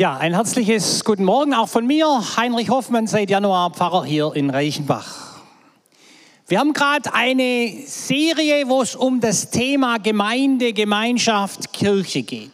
Ja, 0.00 0.16
ein 0.16 0.32
herzliches 0.32 1.04
Guten 1.04 1.26
Morgen 1.26 1.52
auch 1.52 1.68
von 1.68 1.86
mir, 1.86 2.06
Heinrich 2.38 2.70
Hoffmann, 2.70 3.06
seit 3.06 3.28
Januar 3.28 3.70
Pfarrer 3.70 4.02
hier 4.06 4.32
in 4.34 4.48
Reichenbach. 4.48 5.42
Wir 6.48 6.58
haben 6.58 6.72
gerade 6.72 7.12
eine 7.12 7.82
Serie, 7.84 8.66
wo 8.66 8.80
es 8.80 8.96
um 8.96 9.20
das 9.20 9.50
Thema 9.50 9.98
Gemeinde, 9.98 10.72
Gemeinschaft, 10.72 11.74
Kirche 11.74 12.22
geht. 12.22 12.50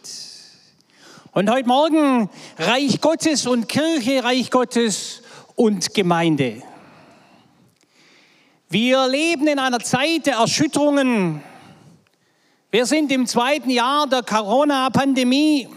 Und 1.31 1.49
heute 1.49 1.69
Morgen 1.69 2.29
Reich 2.57 2.99
Gottes 2.99 3.47
und 3.47 3.69
Kirche, 3.69 4.25
Reich 4.25 4.51
Gottes 4.51 5.21
und 5.55 5.93
Gemeinde. 5.93 6.61
Wir 8.67 9.07
leben 9.07 9.47
in 9.47 9.59
einer 9.59 9.79
Zeit 9.79 10.25
der 10.25 10.35
Erschütterungen. 10.39 11.41
Wir 12.71 12.85
sind 12.85 13.09
im 13.09 13.25
zweiten 13.25 13.69
Jahr 13.69 14.05
der 14.05 14.23
Corona-Pandemie. 14.23 15.69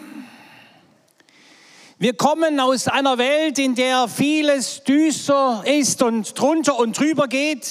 Wir 2.03 2.14
kommen 2.14 2.59
aus 2.61 2.89
einer 2.89 3.19
Welt, 3.19 3.59
in 3.59 3.74
der 3.74 4.09
vieles 4.09 4.83
düster 4.84 5.62
ist 5.66 6.02
und 6.02 6.33
drunter 6.41 6.79
und 6.79 6.98
drüber 6.98 7.29
geht 7.29 7.69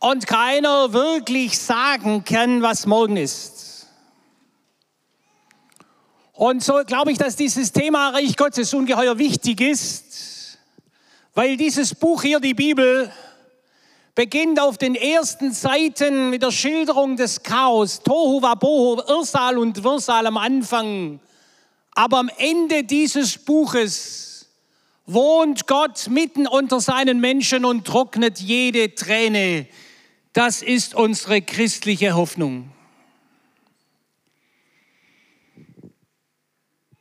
und 0.00 0.26
keiner 0.26 0.94
wirklich 0.94 1.58
sagen 1.58 2.24
kann, 2.24 2.62
was 2.62 2.86
morgen 2.86 3.18
ist. 3.18 3.86
Und 6.32 6.64
so 6.64 6.82
glaube 6.86 7.12
ich, 7.12 7.18
dass 7.18 7.36
dieses 7.36 7.70
Thema 7.70 8.14
Reich 8.14 8.34
Gottes 8.34 8.72
ungeheuer 8.72 9.18
wichtig 9.18 9.60
ist, 9.60 10.58
weil 11.34 11.58
dieses 11.58 11.94
Buch 11.94 12.22
hier, 12.22 12.40
die 12.40 12.54
Bibel, 12.54 13.12
beginnt 14.14 14.58
auf 14.58 14.78
den 14.78 14.94
ersten 14.94 15.52
Seiten 15.52 16.30
mit 16.30 16.42
der 16.42 16.50
Schilderung 16.50 17.14
des 17.14 17.42
Chaos, 17.42 18.02
Tohu 18.02 18.40
Wabohu, 18.40 19.02
Irsal 19.06 19.58
und 19.58 19.84
Wirsal 19.84 20.26
am 20.26 20.38
Anfang 20.38 21.20
aber 21.98 22.18
am 22.18 22.30
Ende 22.38 22.84
dieses 22.84 23.38
Buches 23.38 24.46
wohnt 25.04 25.66
Gott 25.66 26.06
mitten 26.08 26.46
unter 26.46 26.80
seinen 26.80 27.18
Menschen 27.18 27.64
und 27.64 27.88
trocknet 27.88 28.38
jede 28.38 28.94
Träne. 28.94 29.66
Das 30.32 30.62
ist 30.62 30.94
unsere 30.94 31.42
christliche 31.42 32.14
Hoffnung. 32.14 32.70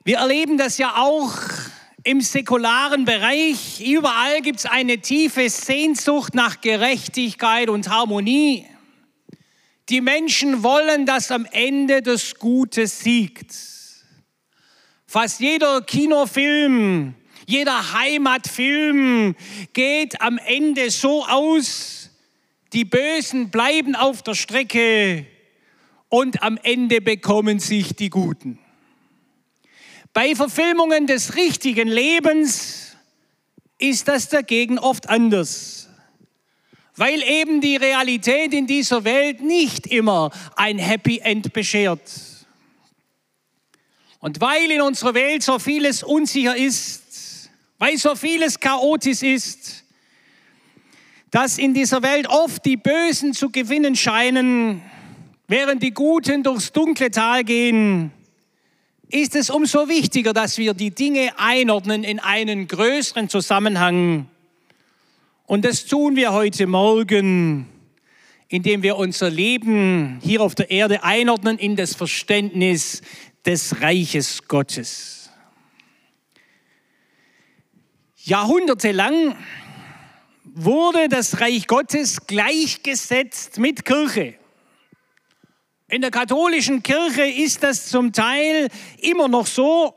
Wir 0.03 0.17
erleben 0.17 0.57
das 0.57 0.79
ja 0.79 0.95
auch 0.95 1.31
im 2.03 2.19
säkularen 2.21 3.05
Bereich. 3.05 3.79
Überall 3.79 4.41
gibt 4.41 4.57
es 4.57 4.65
eine 4.65 4.97
tiefe 4.97 5.47
Sehnsucht 5.51 6.33
nach 6.33 6.59
Gerechtigkeit 6.59 7.69
und 7.69 7.87
Harmonie. 7.89 8.65
Die 9.89 10.01
Menschen 10.01 10.63
wollen, 10.63 11.05
dass 11.05 11.29
am 11.29 11.45
Ende 11.51 12.01
das 12.01 12.33
Gute 12.39 12.87
siegt. 12.87 13.76
Fast 15.09 15.39
jeder 15.39 15.81
Kinofilm, 15.81 17.13
jeder 17.45 17.93
Heimatfilm 17.93 19.35
geht 19.71 20.19
am 20.21 20.37
Ende 20.37 20.91
so 20.91 21.25
aus, 21.25 22.09
die 22.73 22.83
Bösen 22.83 23.49
bleiben 23.49 23.95
auf 23.95 24.21
der 24.21 24.35
Strecke 24.35 25.25
und 26.09 26.43
am 26.43 26.59
Ende 26.61 26.99
bekommen 26.99 27.59
sich 27.59 27.95
die 27.95 28.09
Guten. 28.09 28.59
Bei 30.11 30.35
Verfilmungen 30.35 31.07
des 31.07 31.37
richtigen 31.37 31.87
Lebens 31.87 32.97
ist 33.77 34.09
das 34.09 34.27
dagegen 34.27 34.77
oft 34.77 35.07
anders, 35.07 35.87
weil 36.97 37.23
eben 37.23 37.61
die 37.61 37.77
Realität 37.77 38.53
in 38.53 38.67
dieser 38.67 39.05
Welt 39.05 39.39
nicht 39.41 39.87
immer 39.87 40.31
ein 40.57 40.79
Happy 40.79 41.19
End 41.19 41.53
beschert. 41.53 42.01
Und 44.27 44.41
weil 44.41 44.69
in 44.69 44.81
unserer 44.81 45.13
Welt 45.13 45.41
so 45.41 45.57
vieles 45.57 46.03
unsicher 46.03 46.53
ist, 46.53 47.49
weil 47.77 47.97
so 47.97 48.13
vieles 48.13 48.59
chaotisch 48.59 49.23
ist, 49.23 49.85
dass 51.31 51.57
in 51.57 51.73
dieser 51.73 52.03
Welt 52.03 52.27
oft 52.27 52.65
die 52.65 52.75
Bösen 52.75 53.31
zu 53.31 53.49
gewinnen 53.49 53.95
scheinen, 53.95 54.81
während 55.47 55.81
die 55.81 55.93
Guten 55.93 56.43
durchs 56.43 56.73
dunkle 56.73 57.09
Tal 57.09 57.45
gehen, 57.45 58.11
ist 59.07 59.33
es 59.33 59.49
umso 59.49 59.87
wichtiger, 59.87 60.33
dass 60.33 60.57
wir 60.57 60.73
die 60.73 60.91
Dinge 60.91 61.31
einordnen 61.37 62.03
in 62.03 62.19
einen 62.19 62.67
größeren 62.67 63.29
Zusammenhang. 63.29 64.27
Und 65.45 65.63
das 65.63 65.85
tun 65.85 66.17
wir 66.17 66.33
heute 66.33 66.67
Morgen, 66.67 67.65
indem 68.49 68.83
wir 68.83 68.97
unser 68.97 69.29
Leben 69.29 70.19
hier 70.21 70.41
auf 70.41 70.53
der 70.53 70.69
Erde 70.69 71.05
einordnen 71.05 71.57
in 71.57 71.77
das 71.77 71.95
Verständnis 71.95 73.01
des 73.47 73.81
Reiches 73.81 74.45
Gottes. 74.45 75.29
Jahrhundertelang 78.17 79.37
wurde 80.43 81.07
das 81.07 81.39
Reich 81.39 81.65
Gottes 81.65 82.27
gleichgesetzt 82.27 83.57
mit 83.57 83.85
Kirche. 83.85 84.35
In 85.87 86.01
der 86.01 86.11
katholischen 86.11 86.83
Kirche 86.83 87.23
ist 87.23 87.63
das 87.63 87.87
zum 87.87 88.11
Teil 88.11 88.67
immer 88.99 89.29
noch 89.29 89.47
so, 89.47 89.95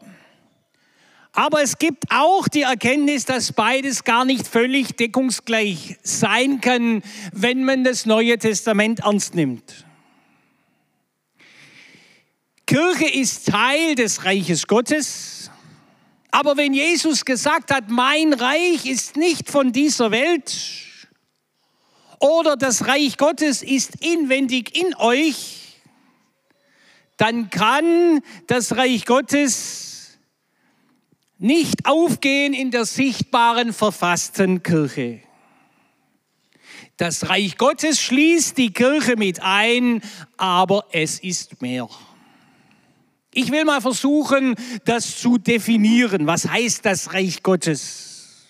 aber 1.32 1.61
es 1.61 1.77
gibt 1.77 2.05
auch 2.11 2.47
die 2.47 2.62
Erkenntnis, 2.62 3.25
dass 3.25 3.53
beides 3.53 4.05
gar 4.05 4.25
nicht 4.25 4.47
völlig 4.47 4.94
deckungsgleich 4.97 5.97
sein 6.05 6.61
kann, 6.61 7.03
wenn 7.32 7.65
man 7.65 7.82
das 7.82 8.06
Neue 8.06 8.38
Testament 8.38 9.00
ernst 9.00 9.34
nimmt. 9.34 9.87
Kirche 12.70 13.08
ist 13.08 13.48
Teil 13.48 13.97
des 13.97 14.25
Reiches 14.25 14.69
Gottes. 14.69 15.50
Aber 16.31 16.56
wenn 16.56 16.72
Jesus 16.72 17.25
gesagt 17.25 17.72
hat, 17.72 17.91
mein 17.91 18.32
Reich 18.32 18.86
ist 18.86 19.16
nicht 19.16 19.50
von 19.50 19.72
dieser 19.72 20.12
Welt 20.12 20.56
oder 22.20 22.56
das 22.56 22.86
Reich 22.86 23.16
Gottes 23.16 23.64
ist 23.64 23.97
inwendig 24.04 24.78
in 24.78 24.94
euch, 24.94 25.81
dann 27.16 27.50
kann 27.50 28.20
das 28.47 28.76
Reich 28.76 29.04
Gottes 29.04 30.20
nicht 31.38 31.87
aufgehen 31.87 32.54
in 32.54 32.70
der 32.70 32.84
sichtbaren, 32.84 33.72
verfassten 33.72 34.62
Kirche. 34.62 35.22
Das 36.98 37.28
Reich 37.28 37.58
Gottes 37.58 38.00
schließt 38.00 38.56
die 38.56 38.72
Kirche 38.72 39.16
mit 39.16 39.42
ein, 39.42 40.02
aber 40.37 40.84
es 40.92 41.19
ist 41.19 41.60
mehr. 41.62 41.88
Ich 43.32 43.52
will 43.52 43.64
mal 43.64 43.80
versuchen, 43.80 44.56
das 44.84 45.18
zu 45.18 45.38
definieren. 45.38 46.26
Was 46.26 46.48
heißt 46.48 46.84
das 46.84 47.12
Reich 47.12 47.42
Gottes? 47.42 48.46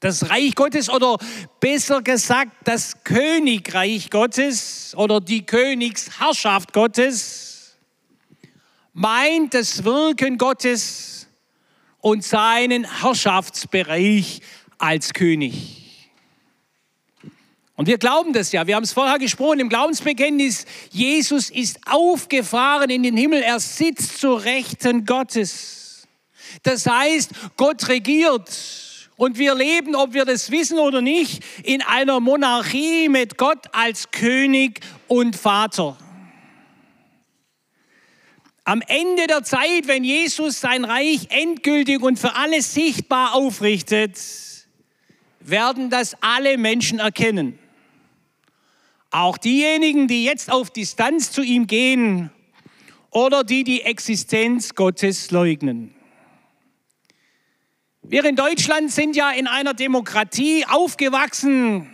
Das 0.00 0.28
Reich 0.28 0.54
Gottes 0.54 0.90
oder 0.90 1.16
besser 1.60 2.02
gesagt 2.02 2.52
das 2.64 3.04
Königreich 3.04 4.10
Gottes 4.10 4.94
oder 4.96 5.20
die 5.20 5.46
Königsherrschaft 5.46 6.72
Gottes 6.72 7.76
meint 8.92 9.54
das 9.54 9.84
Wirken 9.84 10.38
Gottes 10.38 11.28
und 12.00 12.24
seinen 12.24 13.00
Herrschaftsbereich 13.00 14.40
als 14.76 15.14
König. 15.14 15.81
Und 17.82 17.88
wir 17.88 17.98
glauben 17.98 18.32
das 18.32 18.52
ja. 18.52 18.64
Wir 18.64 18.76
haben 18.76 18.84
es 18.84 18.92
vorher 18.92 19.18
gesprochen 19.18 19.58
im 19.58 19.68
Glaubensbekenntnis. 19.68 20.66
Jesus 20.92 21.50
ist 21.50 21.80
aufgefahren 21.84 22.90
in 22.90 23.02
den 23.02 23.16
Himmel. 23.16 23.42
Er 23.42 23.58
sitzt 23.58 24.20
zur 24.20 24.44
Rechten 24.44 25.04
Gottes. 25.04 26.06
Das 26.62 26.86
heißt, 26.86 27.32
Gott 27.56 27.88
regiert. 27.88 28.48
Und 29.16 29.36
wir 29.36 29.56
leben, 29.56 29.96
ob 29.96 30.14
wir 30.14 30.24
das 30.24 30.52
wissen 30.52 30.78
oder 30.78 31.00
nicht, 31.00 31.42
in 31.64 31.82
einer 31.82 32.20
Monarchie 32.20 33.08
mit 33.08 33.36
Gott 33.36 33.66
als 33.72 34.12
König 34.12 34.78
und 35.08 35.34
Vater. 35.34 35.98
Am 38.62 38.80
Ende 38.86 39.26
der 39.26 39.42
Zeit, 39.42 39.88
wenn 39.88 40.04
Jesus 40.04 40.60
sein 40.60 40.84
Reich 40.84 41.26
endgültig 41.30 42.00
und 42.00 42.16
für 42.16 42.36
alle 42.36 42.62
sichtbar 42.62 43.34
aufrichtet, 43.34 44.20
werden 45.40 45.90
das 45.90 46.14
alle 46.20 46.56
Menschen 46.58 47.00
erkennen. 47.00 47.58
Auch 49.12 49.36
diejenigen, 49.36 50.08
die 50.08 50.24
jetzt 50.24 50.50
auf 50.50 50.70
Distanz 50.70 51.30
zu 51.30 51.42
ihm 51.42 51.66
gehen 51.66 52.30
oder 53.10 53.44
die 53.44 53.62
die 53.62 53.82
Existenz 53.82 54.74
Gottes 54.74 55.30
leugnen. 55.30 55.94
Wir 58.00 58.24
in 58.24 58.36
Deutschland 58.36 58.90
sind 58.90 59.14
ja 59.14 59.30
in 59.30 59.46
einer 59.46 59.74
Demokratie 59.74 60.64
aufgewachsen 60.66 61.90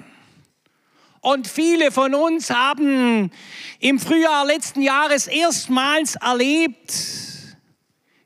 und 1.20 1.48
viele 1.48 1.90
von 1.90 2.14
uns 2.14 2.50
haben 2.50 3.32
im 3.80 3.98
Frühjahr 3.98 4.46
letzten 4.46 4.80
Jahres 4.80 5.26
erstmals 5.26 6.14
erlebt, 6.14 6.94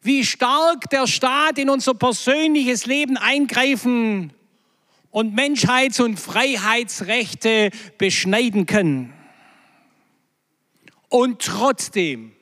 wie 0.02 0.22
stark 0.22 0.90
der 0.90 1.06
Staat 1.06 1.56
in 1.56 1.70
unser 1.70 1.94
persönliches 1.94 2.84
Leben 2.84 3.16
eingreifen 3.16 4.34
und 5.12 5.34
Menschheits- 5.34 6.00
und 6.00 6.18
Freiheitsrechte 6.18 7.70
beschneiden 7.98 8.66
können. 8.66 9.12
Und 11.08 11.42
trotzdem, 11.42 12.32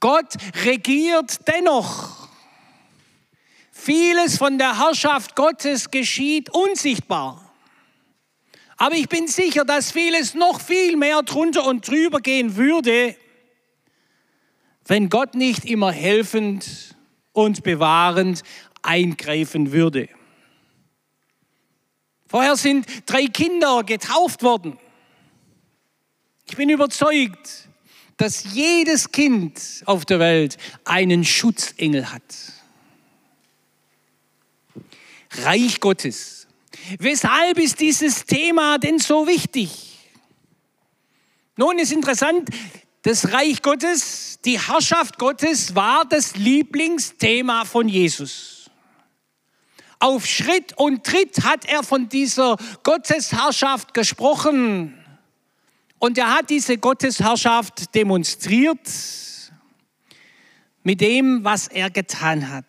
Gott 0.00 0.34
regiert 0.64 1.38
dennoch. 1.48 2.28
Vieles 3.70 4.36
von 4.36 4.58
der 4.58 4.78
Herrschaft 4.78 5.36
Gottes 5.36 5.90
geschieht 5.90 6.50
unsichtbar. 6.50 7.54
Aber 8.76 8.96
ich 8.96 9.08
bin 9.08 9.28
sicher, 9.28 9.64
dass 9.64 9.92
vieles 9.92 10.34
noch 10.34 10.60
viel 10.60 10.96
mehr 10.96 11.22
drunter 11.22 11.64
und 11.64 11.88
drüber 11.88 12.20
gehen 12.20 12.56
würde, 12.56 13.16
wenn 14.84 15.08
Gott 15.08 15.34
nicht 15.34 15.64
immer 15.64 15.92
helfend 15.92 16.96
und 17.32 17.62
bewahrend 17.62 18.42
eingreifen 18.82 19.70
würde. 19.70 20.08
Vorher 22.28 22.56
sind 22.56 22.86
drei 23.06 23.26
Kinder 23.26 23.82
getauft 23.84 24.42
worden. 24.42 24.78
Ich 26.48 26.56
bin 26.56 26.68
überzeugt, 26.68 27.68
dass 28.18 28.52
jedes 28.52 29.10
Kind 29.12 29.60
auf 29.86 30.04
der 30.04 30.18
Welt 30.18 30.58
einen 30.84 31.24
Schutzengel 31.24 32.12
hat. 32.12 32.22
Reich 35.42 35.80
Gottes. 35.80 36.46
Weshalb 36.98 37.58
ist 37.58 37.80
dieses 37.80 38.24
Thema 38.24 38.78
denn 38.78 38.98
so 38.98 39.26
wichtig? 39.26 39.70
Nun 41.56 41.78
ist 41.78 41.92
interessant, 41.92 42.48
das 43.02 43.32
Reich 43.32 43.62
Gottes, 43.62 44.38
die 44.44 44.60
Herrschaft 44.60 45.18
Gottes 45.18 45.74
war 45.74 46.04
das 46.04 46.36
Lieblingsthema 46.36 47.64
von 47.64 47.88
Jesus. 47.88 48.57
Auf 50.00 50.26
Schritt 50.26 50.76
und 50.76 51.04
Tritt 51.04 51.44
hat 51.44 51.64
er 51.64 51.82
von 51.82 52.08
dieser 52.08 52.56
Gottesherrschaft 52.84 53.94
gesprochen. 53.94 54.94
Und 55.98 56.16
er 56.18 56.32
hat 56.32 56.50
diese 56.50 56.78
Gottesherrschaft 56.78 57.94
demonstriert 57.94 58.88
mit 60.84 61.00
dem, 61.00 61.42
was 61.42 61.66
er 61.68 61.90
getan 61.90 62.50
hat. 62.50 62.64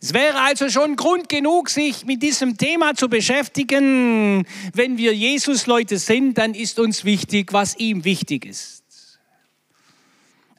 Es 0.00 0.14
wäre 0.14 0.40
also 0.40 0.68
schon 0.68 0.94
Grund 0.94 1.28
genug, 1.28 1.70
sich 1.70 2.04
mit 2.04 2.22
diesem 2.22 2.56
Thema 2.56 2.94
zu 2.94 3.08
beschäftigen. 3.08 4.46
Wenn 4.72 4.96
wir 4.96 5.14
Jesus-Leute 5.14 5.98
sind, 5.98 6.38
dann 6.38 6.54
ist 6.54 6.78
uns 6.78 7.04
wichtig, 7.04 7.52
was 7.52 7.76
ihm 7.76 8.04
wichtig 8.04 8.46
ist. 8.46 8.77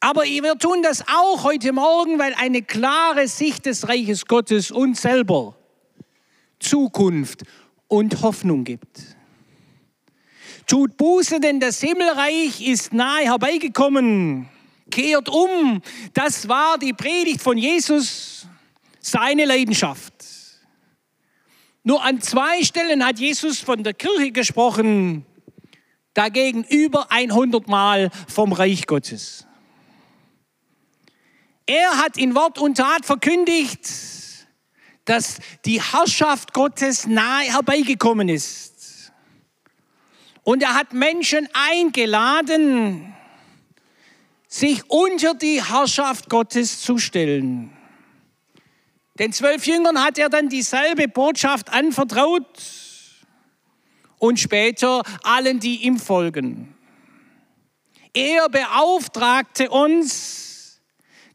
Aber 0.02 0.24
wir 0.24 0.58
tun 0.58 0.82
das 0.82 1.04
auch 1.08 1.44
heute 1.44 1.74
Morgen, 1.74 2.20
weil 2.20 2.34
eine 2.36 2.62
klare 2.62 3.28
Sicht 3.28 3.66
des 3.66 3.88
Reiches 3.88 4.26
Gottes 4.26 4.72
uns 4.72 5.02
selber 5.02 5.56
Zukunft 6.60 7.44
und 7.88 8.22
Hoffnung 8.22 8.64
gibt. 8.64 9.18
Tut 10.68 10.98
Buße, 10.98 11.40
denn 11.40 11.60
das 11.60 11.82
Himmelreich 11.82 12.62
ist 12.62 12.94
nahe 12.94 13.24
herbeigekommen. 13.24 14.48
Kehrt 14.92 15.28
um. 15.28 15.82
Das 16.14 16.48
war 16.48 16.78
die 16.78 16.94
Predigt 16.94 17.42
von 17.42 17.58
Jesus 17.58 18.48
seine 19.00 19.46
Leidenschaft. 19.46 20.14
Nur 21.84 22.04
an 22.04 22.22
zwei 22.22 22.64
Stellen 22.64 23.04
hat 23.04 23.20
Jesus 23.20 23.60
von 23.60 23.84
der 23.84 23.94
Kirche 23.94 24.32
gesprochen, 24.32 25.26
dagegen 26.14 26.64
über 26.64 27.12
100 27.12 27.68
Mal 27.68 28.12
vom 28.28 28.54
Reich 28.54 28.86
Gottes. 28.86 29.48
Er 31.70 32.00
hat 32.00 32.18
in 32.18 32.34
Wort 32.34 32.58
und 32.58 32.78
Tat 32.78 33.06
verkündigt, 33.06 33.88
dass 35.06 35.38
die 35.66 35.80
Herrschaft 35.80 36.52
Gottes 36.52 37.06
nahe 37.06 37.44
herbeigekommen 37.44 38.28
ist. 38.28 39.12
Und 40.42 40.64
er 40.64 40.74
hat 40.74 40.94
Menschen 40.94 41.48
eingeladen, 41.54 43.16
sich 44.48 44.82
unter 44.90 45.36
die 45.36 45.64
Herrschaft 45.64 46.28
Gottes 46.28 46.82
zu 46.82 46.98
stellen. 46.98 47.72
Den 49.20 49.32
zwölf 49.32 49.68
Jüngern 49.68 50.04
hat 50.04 50.18
er 50.18 50.30
dann 50.30 50.50
dieselbe 50.50 51.08
Botschaft 51.08 51.70
anvertraut 51.70 52.48
und 54.18 54.40
später 54.40 55.04
allen, 55.22 55.60
die 55.60 55.84
ihm 55.84 56.00
folgen. 56.00 56.74
Er 58.12 58.50
beauftragte 58.50 59.70
uns, 59.70 60.49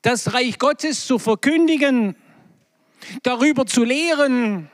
das 0.05 0.35
Reich 0.35 0.59
Gottes 0.59 1.06
zu 1.06 1.19
verkündigen, 1.19 2.15
darüber 3.23 3.65
zu 3.65 3.85
lehren, 3.85 4.71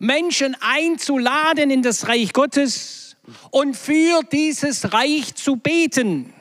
Menschen 0.00 0.56
einzuladen 0.60 1.70
in 1.70 1.82
das 1.82 2.08
Reich 2.08 2.32
Gottes 2.32 3.16
und 3.50 3.76
für 3.76 4.22
dieses 4.32 4.94
Reich 4.94 5.34
zu 5.34 5.56
beten. 5.56 6.32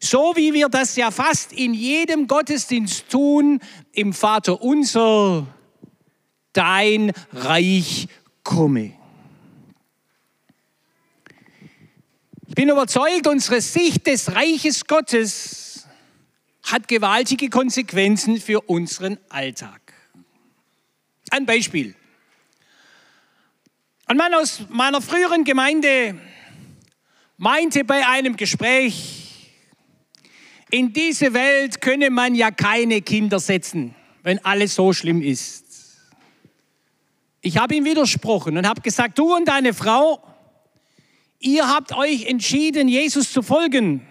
So 0.00 0.32
wie 0.36 0.54
wir 0.54 0.68
das 0.68 0.94
ja 0.94 1.10
fast 1.10 1.52
in 1.52 1.74
jedem 1.74 2.28
Gottesdienst 2.28 3.08
tun, 3.10 3.58
im 3.92 4.12
Vater 4.12 4.62
unser, 4.62 5.46
dein 6.52 7.12
Reich 7.32 8.06
komme. 8.44 8.92
Ich 12.46 12.54
bin 12.54 12.68
überzeugt, 12.68 13.26
unsere 13.26 13.60
Sicht 13.60 14.06
des 14.06 14.34
Reiches 14.34 14.86
Gottes 14.86 15.61
hat 16.72 16.88
gewaltige 16.88 17.50
Konsequenzen 17.50 18.40
für 18.40 18.62
unseren 18.62 19.18
Alltag. 19.28 19.92
Ein 21.30 21.44
Beispiel. 21.44 21.94
Ein 24.06 24.16
Mann 24.16 24.32
aus 24.32 24.62
meiner 24.70 25.02
früheren 25.02 25.44
Gemeinde 25.44 26.18
meinte 27.36 27.84
bei 27.84 28.06
einem 28.06 28.36
Gespräch, 28.36 29.50
in 30.70 30.94
diese 30.94 31.34
Welt 31.34 31.82
könne 31.82 32.08
man 32.08 32.34
ja 32.34 32.50
keine 32.50 33.02
Kinder 33.02 33.38
setzen, 33.38 33.94
wenn 34.22 34.42
alles 34.42 34.74
so 34.74 34.94
schlimm 34.94 35.20
ist. 35.20 35.66
Ich 37.42 37.58
habe 37.58 37.74
ihm 37.74 37.84
widersprochen 37.84 38.56
und 38.56 38.66
habe 38.66 38.80
gesagt, 38.80 39.18
du 39.18 39.34
und 39.34 39.46
deine 39.46 39.74
Frau, 39.74 40.22
ihr 41.38 41.68
habt 41.68 41.92
euch 41.92 42.24
entschieden, 42.24 42.88
Jesus 42.88 43.30
zu 43.30 43.42
folgen. 43.42 44.06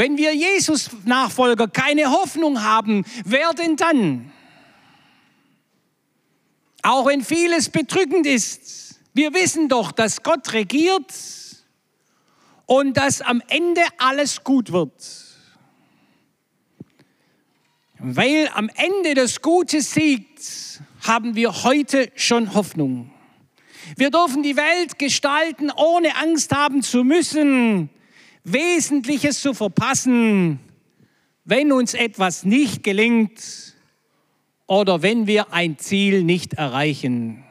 Wenn 0.00 0.16
wir 0.16 0.34
Jesus-Nachfolger 0.34 1.68
keine 1.68 2.10
Hoffnung 2.10 2.62
haben, 2.62 3.04
wer 3.26 3.52
denn 3.52 3.76
dann? 3.76 4.32
Auch 6.80 7.04
wenn 7.04 7.22
vieles 7.22 7.68
bedrückend 7.68 8.26
ist, 8.26 8.98
wir 9.12 9.34
wissen 9.34 9.68
doch, 9.68 9.92
dass 9.92 10.22
Gott 10.22 10.54
regiert 10.54 11.12
und 12.64 12.96
dass 12.96 13.20
am 13.20 13.42
Ende 13.48 13.82
alles 13.98 14.42
gut 14.42 14.72
wird. 14.72 14.94
Weil 17.98 18.48
am 18.54 18.70
Ende 18.76 19.12
das 19.12 19.42
Gute 19.42 19.82
siegt, 19.82 20.80
haben 21.06 21.36
wir 21.36 21.62
heute 21.62 22.10
schon 22.14 22.54
Hoffnung. 22.54 23.10
Wir 23.98 24.10
dürfen 24.10 24.42
die 24.42 24.56
Welt 24.56 24.98
gestalten, 24.98 25.70
ohne 25.70 26.16
Angst 26.16 26.52
haben 26.52 26.80
zu 26.80 27.04
müssen, 27.04 27.90
Wesentliches 28.44 29.40
zu 29.40 29.54
verpassen, 29.54 30.60
wenn 31.44 31.72
uns 31.72 31.94
etwas 31.94 32.44
nicht 32.44 32.82
gelingt 32.82 33.74
oder 34.66 35.02
wenn 35.02 35.26
wir 35.26 35.52
ein 35.52 35.78
Ziel 35.78 36.22
nicht 36.22 36.54
erreichen. 36.54 37.44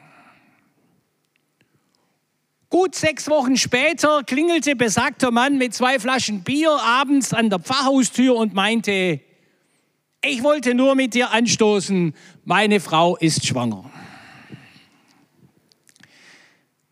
Gut 2.70 2.94
sechs 2.94 3.28
Wochen 3.28 3.56
später 3.56 4.22
klingelte 4.22 4.76
besagter 4.76 5.30
Mann 5.30 5.58
mit 5.58 5.74
zwei 5.74 5.98
Flaschen 5.98 6.44
Bier 6.44 6.70
abends 6.70 7.34
an 7.34 7.50
der 7.50 7.58
Pfarrhaustür 7.58 8.36
und 8.36 8.54
meinte, 8.54 9.20
ich 10.22 10.42
wollte 10.42 10.74
nur 10.74 10.94
mit 10.94 11.14
dir 11.14 11.30
anstoßen, 11.30 12.14
meine 12.44 12.78
Frau 12.78 13.16
ist 13.16 13.46
schwanger. 13.46 13.90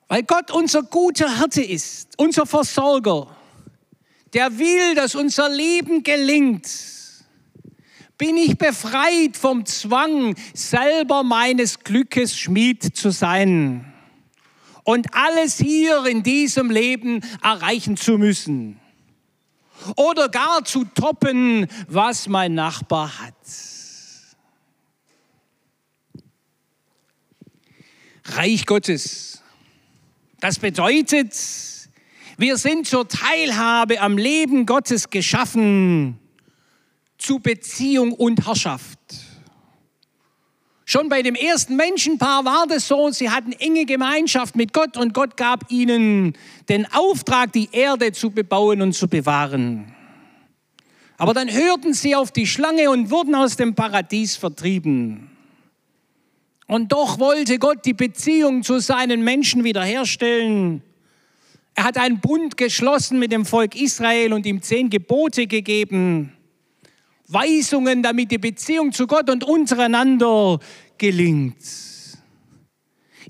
Weil 0.09 0.25
Gott 0.25 0.51
unser 0.51 0.83
guter 0.83 1.39
Hirte 1.39 1.63
ist, 1.63 2.15
unser 2.17 2.45
Versorger, 2.45 3.38
der 4.35 4.59
will, 4.59 4.95
dass 4.95 5.15
unser 5.15 5.49
Leben 5.49 6.03
gelingt, 6.03 6.69
bin 8.17 8.37
ich 8.37 8.59
befreit 8.59 9.37
vom 9.37 9.65
Zwang, 9.65 10.35
selber 10.53 11.23
meines 11.23 11.79
Glückes 11.81 12.37
Schmied 12.37 12.97
zu 12.97 13.11
sein 13.11 13.93
und 14.83 15.15
alles 15.15 15.59
hier 15.59 16.07
in 16.07 16.23
diesem 16.23 16.71
Leben 16.71 17.21
erreichen 17.43 17.97
zu 17.97 18.19
müssen. 18.19 18.81
Oder 19.97 20.29
gar 20.29 20.65
zu 20.65 20.85
toppen, 20.85 21.69
was 21.87 22.27
mein 22.27 22.55
Nachbar 22.55 23.21
hat. 23.21 23.35
Reich 28.25 28.67
Gottes. 28.67 29.43
Das 30.41 30.59
bedeutet, 30.59 31.35
wir 32.39 32.57
sind 32.57 32.87
zur 32.87 33.09
Teilhabe 33.09 34.01
am 34.01 34.17
Leben 34.17 34.65
Gottes 34.65 35.11
geschaffen, 35.11 36.19
zu 37.19 37.41
Beziehung 37.41 38.13
und 38.13 38.47
Herrschaft. 38.47 38.99
Schon 40.85 41.09
bei 41.09 41.21
dem 41.21 41.35
ersten 41.35 41.75
Menschenpaar 41.75 42.45
war 42.45 42.67
das 42.69 42.87
so, 42.87 43.11
sie 43.11 43.29
hatten 43.29 43.53
enge 43.53 43.85
Gemeinschaft 43.85 44.55
mit 44.55 44.73
Gott 44.73 44.97
und 44.97 45.13
Gott 45.13 45.37
gab 45.37 45.71
ihnen 45.71 46.35
den 46.69 46.87
Auftrag, 46.93 47.53
die 47.53 47.69
Erde 47.73 48.13
zu 48.13 48.31
bebauen 48.31 48.81
und 48.83 48.93
zu 48.93 49.09
bewahren. 49.09 49.93
Aber 51.19 51.35
dann 51.35 51.53
hörten 51.53 51.93
sie 51.93 52.15
auf 52.15 52.31
die 52.31 52.47
Schlange 52.47 52.89
und 52.89 53.11
wurden 53.11 53.35
aus 53.35 53.57
dem 53.57 53.75
Paradies 53.75 54.37
vertrieben. 54.37 55.29
Und 56.69 56.93
doch 56.93 57.19
wollte 57.19 57.59
Gott 57.59 57.85
die 57.85 57.95
Beziehung 57.95 58.63
zu 58.63 58.79
seinen 58.79 59.25
Menschen 59.25 59.65
wiederherstellen. 59.65 60.85
Er 61.79 61.85
hat 61.85 61.97
einen 61.97 62.19
Bund 62.19 62.57
geschlossen 62.57 63.21
mit 63.21 63.31
dem 63.31 63.45
Volk 63.45 63.81
Israel 63.81 64.33
und 64.33 64.45
ihm 64.47 64.61
zehn 64.61 64.91
Gebote 64.91 65.47
gegeben. 65.47 66.33
Weisungen, 67.29 68.03
damit 68.03 68.33
die 68.33 68.39
Beziehung 68.39 68.91
zu 68.91 69.07
Gott 69.07 69.31
und 69.31 69.45
untereinander 69.45 70.59
gelingt. 70.99 71.63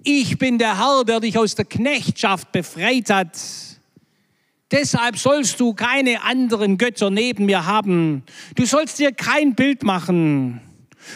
Ich 0.02 0.38
bin 0.38 0.56
der 0.56 0.78
Herr, 0.78 1.04
der 1.04 1.20
dich 1.20 1.36
aus 1.36 1.56
der 1.56 1.66
Knechtschaft 1.66 2.50
befreit 2.50 3.10
hat. 3.10 3.38
Deshalb 4.70 5.18
sollst 5.18 5.60
du 5.60 5.74
keine 5.74 6.22
anderen 6.22 6.78
Götter 6.78 7.10
neben 7.10 7.44
mir 7.44 7.66
haben. 7.66 8.22
Du 8.54 8.64
sollst 8.64 8.98
dir 8.98 9.12
kein 9.12 9.56
Bild 9.56 9.82
machen. 9.82 10.62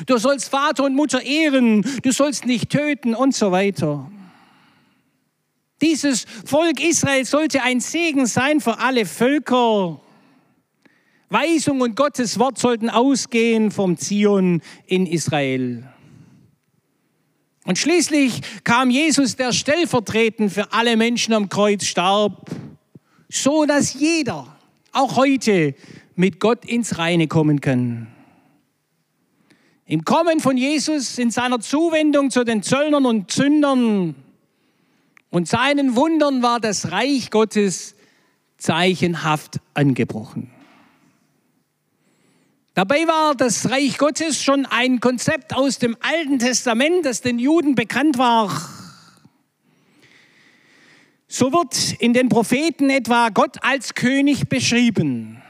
Du 0.04 0.18
sollst 0.18 0.50
Vater 0.50 0.84
und 0.84 0.94
Mutter 0.94 1.22
ehren. 1.22 1.82
Du 2.02 2.12
sollst 2.12 2.44
nicht 2.44 2.68
töten 2.68 3.14
und 3.14 3.34
so 3.34 3.52
weiter. 3.52 4.10
Dieses 5.82 6.24
Volk 6.44 6.80
Israel 6.80 7.24
sollte 7.24 7.62
ein 7.62 7.80
Segen 7.80 8.26
sein 8.26 8.60
für 8.60 8.78
alle 8.78 9.04
Völker. 9.04 10.00
Weisung 11.28 11.80
und 11.80 11.96
Gottes 11.96 12.38
Wort 12.38 12.58
sollten 12.58 12.88
ausgehen 12.88 13.72
vom 13.72 13.96
Zion 13.96 14.62
in 14.86 15.06
Israel. 15.06 15.84
Und 17.64 17.78
schließlich 17.78 18.40
kam 18.64 18.90
Jesus, 18.90 19.34
der 19.36 19.52
stellvertretend 19.52 20.52
für 20.52 20.72
alle 20.72 20.96
Menschen 20.96 21.34
am 21.34 21.48
Kreuz 21.48 21.84
starb, 21.84 22.50
so 23.28 23.64
dass 23.64 23.94
jeder, 23.94 24.56
auch 24.92 25.16
heute, 25.16 25.74
mit 26.14 26.38
Gott 26.38 26.64
ins 26.64 26.98
Reine 26.98 27.26
kommen 27.26 27.60
kann. 27.60 28.08
Im 29.86 30.04
Kommen 30.04 30.38
von 30.38 30.56
Jesus, 30.56 31.18
in 31.18 31.30
seiner 31.30 31.60
Zuwendung 31.60 32.30
zu 32.30 32.44
den 32.44 32.62
Zöllnern 32.62 33.04
und 33.04 33.32
Sündern 33.32 34.14
und 35.32 35.48
seinen 35.48 35.96
Wundern 35.96 36.42
war 36.42 36.60
das 36.60 36.92
Reich 36.92 37.30
Gottes 37.30 37.96
zeichenhaft 38.58 39.60
angebrochen. 39.74 40.50
Dabei 42.74 43.06
war 43.06 43.34
das 43.34 43.70
Reich 43.70 43.96
Gottes 43.96 44.42
schon 44.42 44.66
ein 44.66 45.00
Konzept 45.00 45.54
aus 45.54 45.78
dem 45.78 45.96
Alten 46.00 46.38
Testament, 46.38 47.06
das 47.06 47.22
den 47.22 47.38
Juden 47.38 47.74
bekannt 47.74 48.18
war. 48.18 48.50
So 51.28 51.50
wird 51.50 51.94
in 51.98 52.12
den 52.12 52.28
Propheten 52.28 52.90
etwa 52.90 53.30
Gott 53.30 53.56
als 53.64 53.94
König 53.94 54.50
beschrieben. 54.50 55.42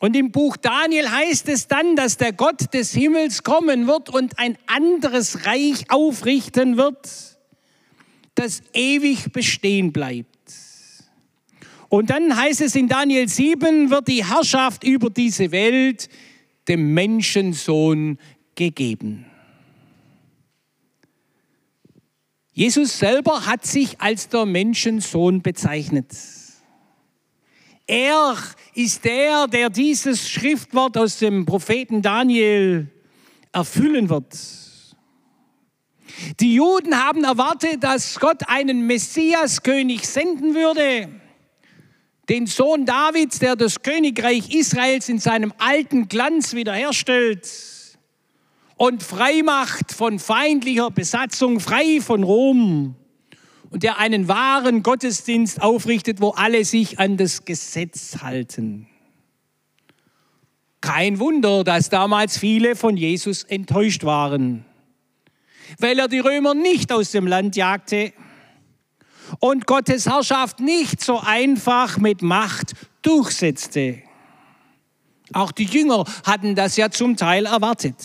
Und 0.00 0.16
im 0.16 0.32
Buch 0.32 0.56
Daniel 0.56 1.08
heißt 1.08 1.48
es 1.48 1.68
dann, 1.68 1.94
dass 1.94 2.16
der 2.16 2.32
Gott 2.32 2.74
des 2.74 2.92
Himmels 2.92 3.44
kommen 3.44 3.86
wird 3.86 4.08
und 4.08 4.40
ein 4.40 4.58
anderes 4.66 5.46
Reich 5.46 5.88
aufrichten 5.88 6.76
wird, 6.76 7.29
das 8.40 8.62
ewig 8.72 9.32
bestehen 9.32 9.92
bleibt. 9.92 10.28
Und 11.88 12.10
dann 12.10 12.36
heißt 12.36 12.60
es 12.60 12.74
in 12.74 12.88
Daniel 12.88 13.28
7, 13.28 13.90
wird 13.90 14.08
die 14.08 14.24
Herrschaft 14.24 14.84
über 14.84 15.10
diese 15.10 15.52
Welt 15.52 16.08
dem 16.68 16.94
Menschensohn 16.94 18.18
gegeben. 18.54 19.26
Jesus 22.52 22.98
selber 22.98 23.46
hat 23.46 23.66
sich 23.66 24.00
als 24.00 24.28
der 24.28 24.46
Menschensohn 24.46 25.42
bezeichnet. 25.42 26.14
Er 27.86 28.36
ist 28.74 29.04
der, 29.04 29.48
der 29.48 29.68
dieses 29.68 30.30
Schriftwort 30.30 30.96
aus 30.96 31.18
dem 31.18 31.44
Propheten 31.44 32.02
Daniel 32.02 32.88
erfüllen 33.52 34.08
wird. 34.08 34.38
Die 36.40 36.54
Juden 36.54 36.96
haben 36.96 37.24
erwartet, 37.24 37.82
dass 37.82 38.18
Gott 38.20 38.48
einen 38.48 38.86
Messiaskönig 38.86 40.06
senden 40.06 40.54
würde. 40.54 41.08
Den 42.28 42.46
Sohn 42.46 42.86
Davids, 42.86 43.38
der 43.38 43.56
das 43.56 43.82
Königreich 43.82 44.54
Israels 44.54 45.08
in 45.08 45.18
seinem 45.18 45.52
alten 45.58 46.08
Glanz 46.08 46.54
wiederherstellt 46.54 47.48
und 48.76 49.02
frei 49.02 49.42
macht 49.42 49.92
von 49.92 50.18
feindlicher 50.18 50.90
Besatzung, 50.90 51.60
frei 51.60 52.00
von 52.00 52.22
Rom. 52.22 52.94
Und 53.68 53.82
der 53.82 53.98
einen 53.98 54.26
wahren 54.26 54.82
Gottesdienst 54.82 55.60
aufrichtet, 55.60 56.20
wo 56.22 56.30
alle 56.30 56.64
sich 56.64 56.98
an 56.98 57.18
das 57.18 57.44
Gesetz 57.44 58.22
halten. 58.22 58.86
Kein 60.80 61.18
Wunder, 61.18 61.62
dass 61.62 61.90
damals 61.90 62.38
viele 62.38 62.74
von 62.74 62.96
Jesus 62.96 63.42
enttäuscht 63.44 64.04
waren, 64.04 64.64
weil 65.78 65.98
er 65.98 66.08
die 66.08 66.20
Römer 66.20 66.54
nicht 66.54 66.92
aus 66.92 67.10
dem 67.10 67.26
Land 67.26 67.56
jagte, 67.56 68.12
und 69.38 69.66
Gottes 69.66 70.06
Herrschaft 70.06 70.60
nicht 70.60 71.00
so 71.00 71.20
einfach 71.20 71.98
mit 71.98 72.20
Macht 72.20 72.72
durchsetzte. 73.02 74.02
Auch 75.32 75.52
die 75.52 75.64
Jünger 75.64 76.04
hatten 76.24 76.56
das 76.56 76.76
ja 76.76 76.90
zum 76.90 77.16
Teil 77.16 77.46
erwartet. 77.46 77.96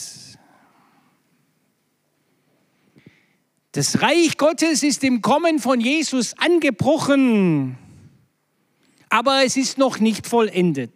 Das 3.71 4.01
Reich 4.01 4.37
Gottes 4.37 4.83
ist 4.83 5.03
im 5.03 5.21
Kommen 5.21 5.59
von 5.59 5.81
Jesus 5.81 6.33
angebrochen, 6.37 7.77
aber 9.09 9.43
es 9.43 9.57
ist 9.57 9.77
noch 9.77 9.99
nicht 9.99 10.27
vollendet. 10.27 10.93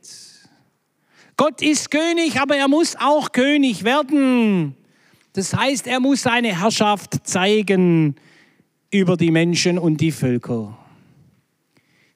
Gott 1.35 1.61
ist 1.61 1.91
König, 1.91 2.39
aber 2.39 2.55
er 2.55 2.67
muss 2.67 2.95
auch 2.95 3.31
König 3.31 3.83
werden. 3.83 4.75
Das 5.33 5.53
heißt, 5.53 5.87
er 5.87 5.99
muss 5.99 6.23
seine 6.23 6.59
Herrschaft 6.59 7.27
zeigen 7.27 8.15
über 8.91 9.15
die 9.15 9.31
Menschen 9.31 9.77
und 9.77 10.01
die 10.01 10.11
Völker. 10.11 10.77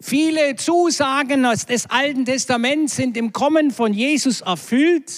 Viele 0.02 0.56
Zusagen 0.56 1.44
des 1.44 1.90
Alten 1.90 2.26
Testaments 2.26 2.96
sind 2.98 3.16
im 3.16 3.32
Kommen 3.32 3.72
von 3.72 3.94
Jesus 3.94 4.42
erfüllt, 4.42 5.12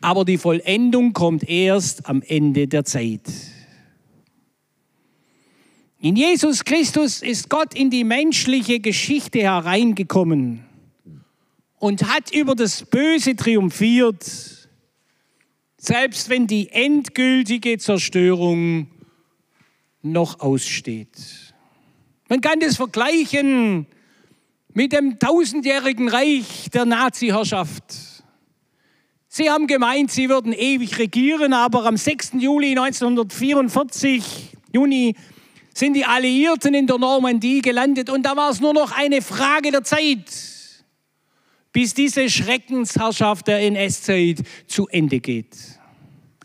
aber 0.00 0.24
die 0.24 0.38
Vollendung 0.38 1.12
kommt 1.12 1.46
erst 1.46 2.06
am 2.06 2.22
Ende 2.22 2.68
der 2.68 2.84
Zeit. 2.84 3.20
In 6.00 6.14
Jesus 6.14 6.64
Christus 6.64 7.22
ist 7.22 7.50
Gott 7.50 7.74
in 7.74 7.90
die 7.90 8.04
menschliche 8.04 8.78
Geschichte 8.78 9.40
hereingekommen 9.40 10.64
und 11.78 12.08
hat 12.08 12.32
über 12.32 12.54
das 12.54 12.84
Böse 12.84 13.34
triumphiert, 13.34 14.24
selbst 15.78 16.28
wenn 16.28 16.46
die 16.46 16.68
endgültige 16.70 17.78
Zerstörung 17.78 18.88
noch 20.02 20.40
aussteht. 20.40 21.54
Man 22.28 22.40
kann 22.40 22.60
das 22.60 22.76
vergleichen 22.76 23.86
mit 24.74 24.92
dem 24.92 25.18
tausendjährigen 25.18 26.08
Reich 26.08 26.68
der 26.74 26.84
Nazi-Herrschaft. 26.84 27.84
Sie 29.28 29.50
haben 29.50 29.66
gemeint, 29.66 30.10
sie 30.10 30.28
würden 30.28 30.52
ewig 30.52 30.98
regieren, 30.98 31.52
aber 31.52 31.86
am 31.86 31.96
6. 31.96 32.32
Juli 32.38 32.70
1944, 32.70 34.56
Juni, 34.72 35.14
sind 35.74 35.94
die 35.94 36.04
Alliierten 36.04 36.74
in 36.74 36.86
der 36.86 36.98
Normandie 36.98 37.62
gelandet 37.62 38.10
und 38.10 38.24
da 38.24 38.36
war 38.36 38.50
es 38.50 38.60
nur 38.60 38.74
noch 38.74 38.90
eine 38.90 39.22
Frage 39.22 39.70
der 39.70 39.84
Zeit, 39.84 40.57
bis 41.78 41.94
diese 41.94 42.28
Schreckensherrschaft 42.28 43.46
der 43.46 43.60
NS-Zeit 43.60 44.42
zu 44.66 44.88
Ende 44.88 45.20
geht. 45.20 45.56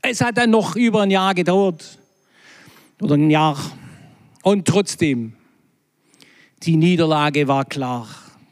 Es 0.04 0.22
hat 0.22 0.38
dann 0.38 0.52
noch 0.52 0.76
über 0.76 1.02
ein 1.02 1.10
Jahr 1.10 1.34
gedauert 1.34 1.98
oder 3.02 3.16
ein 3.16 3.32
Jahr. 3.32 3.58
Und 4.44 4.68
trotzdem, 4.68 5.34
die 6.62 6.76
Niederlage 6.76 7.48
war 7.48 7.66
klar. 7.66 8.08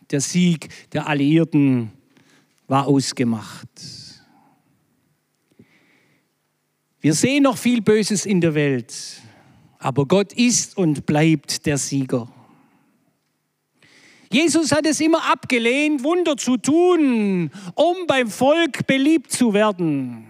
Der 0.10 0.22
Sieg 0.22 0.70
der 0.92 1.06
Alliierten 1.06 1.92
war 2.68 2.88
ausgemacht. 2.88 3.70
Wir 7.00 7.14
sehen 7.14 7.44
noch 7.44 7.60
viel 7.60 7.84
Böses 7.84 8.26
in 8.26 8.42
der 8.42 8.56
Welt, 8.56 9.22
aber 9.78 10.08
Gott 10.08 10.34
ist 10.34 10.76
und 10.78 11.06
bleibt 11.06 11.68
der 11.68 11.78
Sieger. 11.78 12.28
Jesus 14.32 14.72
hat 14.72 14.86
es 14.86 15.02
immer 15.02 15.30
abgelehnt, 15.32 16.04
Wunder 16.04 16.38
zu 16.38 16.58
tun, 16.58 17.52
um 17.76 17.96
beim 18.08 18.30
Volk 18.30 18.88
beliebt 18.88 19.32
zu 19.32 19.54
werden. 19.54 20.26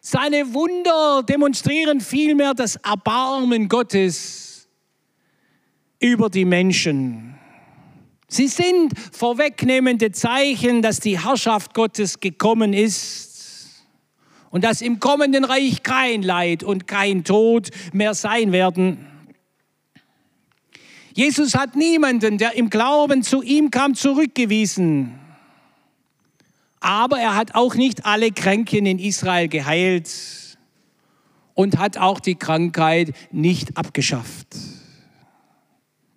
Seine 0.00 0.52
Wunder 0.54 1.22
demonstrieren 1.22 2.00
vielmehr 2.00 2.54
das 2.54 2.76
Erbarmen 2.76 3.68
Gottes 3.68 4.68
über 5.98 6.28
die 6.28 6.44
Menschen. 6.44 7.34
Sie 8.28 8.48
sind 8.48 8.92
vorwegnehmende 9.12 10.12
Zeichen, 10.12 10.82
dass 10.82 11.00
die 11.00 11.22
Herrschaft 11.22 11.74
Gottes 11.74 12.20
gekommen 12.20 12.72
ist 12.72 13.84
und 14.50 14.62
dass 14.62 14.82
im 14.82 15.00
kommenden 15.00 15.44
Reich 15.44 15.82
kein 15.82 16.22
Leid 16.22 16.62
und 16.62 16.86
kein 16.86 17.24
Tod 17.24 17.70
mehr 17.92 18.14
sein 18.14 18.52
werden. 18.52 19.13
Jesus 21.14 21.54
hat 21.54 21.76
niemanden, 21.76 22.38
der 22.38 22.56
im 22.56 22.70
Glauben 22.70 23.22
zu 23.22 23.40
ihm 23.40 23.70
kam, 23.70 23.94
zurückgewiesen. 23.94 25.18
Aber 26.80 27.18
er 27.18 27.36
hat 27.36 27.54
auch 27.54 27.76
nicht 27.76 28.04
alle 28.04 28.32
Kranken 28.32 28.84
in 28.84 28.98
Israel 28.98 29.48
geheilt 29.48 30.10
und 31.54 31.78
hat 31.78 31.96
auch 31.98 32.18
die 32.18 32.34
Krankheit 32.34 33.14
nicht 33.30 33.76
abgeschafft. 33.76 34.48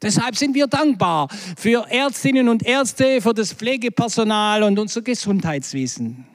Deshalb 0.01 0.35
sind 0.35 0.55
wir 0.55 0.67
dankbar 0.67 1.27
für 1.55 1.87
Ärztinnen 1.89 2.49
und 2.49 2.65
Ärzte, 2.65 3.21
für 3.21 3.33
das 3.33 3.53
Pflegepersonal 3.53 4.63
und 4.63 4.79
unser 4.79 5.03
Gesundheitswesen. 5.03 6.25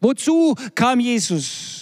Wozu 0.00 0.54
kam 0.74 1.00
Jesus? 1.00 1.73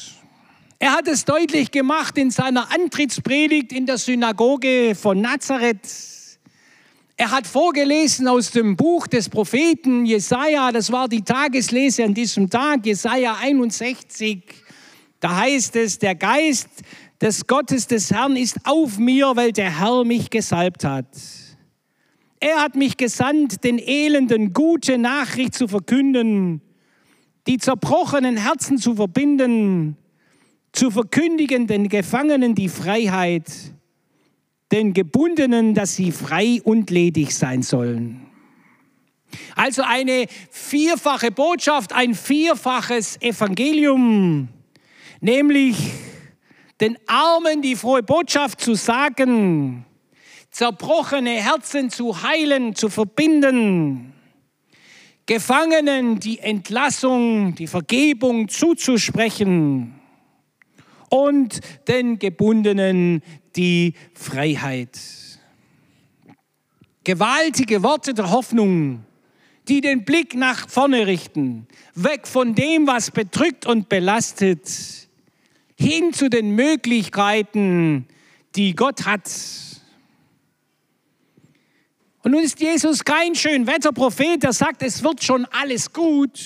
Er 0.83 0.95
hat 0.95 1.07
es 1.07 1.25
deutlich 1.25 1.71
gemacht 1.71 2.19
in 2.19 2.33
seiner 2.33 2.73
Antrittspredigt 2.73 3.71
in 3.71 3.87
der 3.87 3.99
Synagoge 3.99 4.97
von 4.97 5.21
Nazareth. 5.21 5.89
Er 7.17 7.31
hat 7.31 7.47
vorgelesen 7.47 8.27
aus 8.27 8.51
dem 8.51 8.75
Buch 8.75 9.07
des 9.07 9.29
Propheten 9.29 10.05
Jesaja, 10.07 10.73
das 10.73 10.91
war 10.91 11.07
die 11.07 11.23
Tageslese 11.23 12.03
an 12.03 12.15
diesem 12.15 12.51
Tag, 12.51 12.85
Jesaja 12.85 13.37
61. 13.41 14.43
Da 15.21 15.37
heißt 15.37 15.77
es, 15.77 16.01
der 16.01 16.17
Geist 16.17 16.69
des 17.21 17.47
Gottes 17.47 17.87
des 17.87 18.11
Herrn 18.11 18.35
ist 18.35 18.57
auf 18.65 18.99
mir, 18.99 19.37
weil 19.37 19.53
der 19.53 19.79
Herr 19.79 20.03
mich 20.03 20.31
gesalbt 20.31 20.83
hat. 20.83 21.07
Er 22.41 22.61
hat 22.61 22.75
mich 22.75 22.97
gesandt, 22.97 23.63
den 23.63 23.79
Elenden 23.79 24.53
gute 24.53 24.99
Nachricht 24.99 25.55
zu 25.55 25.69
verkünden, 25.69 26.61
die 27.47 27.59
zerbrochenen 27.59 28.37
Herzen 28.37 28.79
zu 28.79 28.97
verbinden, 28.97 29.97
zu 30.73 30.91
verkündigen 30.91 31.67
den 31.67 31.89
Gefangenen 31.89 32.55
die 32.55 32.69
Freiheit, 32.69 33.45
den 34.73 34.95
Gebundenen, 34.95 35.75
dass 35.75 35.95
sie 35.95 36.13
frei 36.13 36.61
und 36.65 36.91
ledig 36.91 37.37
sein 37.37 37.63
sollen. 37.63 38.27
Also 39.55 39.83
eine 39.83 40.27
vierfache 40.51 41.31
Botschaft, 41.31 41.93
ein 41.93 42.15
vierfaches 42.15 43.21
Evangelium, 43.21 44.49
nämlich 45.21 45.77
den 46.81 46.99
Armen 47.07 47.63
die 47.63 47.77
frohe 47.77 48.03
Botschaft 48.03 48.61
zu 48.61 48.75
sagen, 48.75 49.85
zerbrochene 50.51 51.31
Herzen 51.31 51.91
zu 51.91 52.23
heilen, 52.23 52.75
zu 52.75 52.89
verbinden, 52.89 54.13
Gefangenen 55.25 56.19
die 56.19 56.41
Entlassung, 56.41 57.55
die 57.55 57.69
Vergebung 57.69 58.49
zuzusprechen 58.49 60.02
und 61.13 61.61
den 61.89 62.19
Gebundenen 62.19 63.23
die 63.55 63.93
Freiheit. 64.15 64.99
Gewaltige 67.05 67.83
Worte 67.83 68.15
der 68.15 68.31
Hoffnung, 68.31 69.05
die 69.69 69.83
den 69.83 70.07
Blick 70.07 70.35
nach 70.35 70.71
vorne 70.71 71.07
richten, 71.07 71.67
weg 71.95 72.27
von 72.27 72.55
dem, 72.55 72.87
was 72.87 73.11
bedrückt 73.11 73.67
und 73.67 73.91
belastet, 73.91 74.71
hin 75.79 76.15
zu 76.15 76.31
den 76.31 76.55
Möglichkeiten, 76.55 78.09
die 78.57 78.75
Gott 78.75 79.05
hat. 79.05 79.31
Und 82.23 82.31
nun 82.31 82.43
ist 82.43 82.59
Jesus 82.59 83.05
kein 83.05 83.35
Schönwetterprophet, 83.35 84.45
der 84.45 84.55
sagt, 84.55 84.83
es 84.83 85.05
wird 85.05 85.23
schon 85.23 85.45
alles 85.51 85.93
gut, 85.93 86.41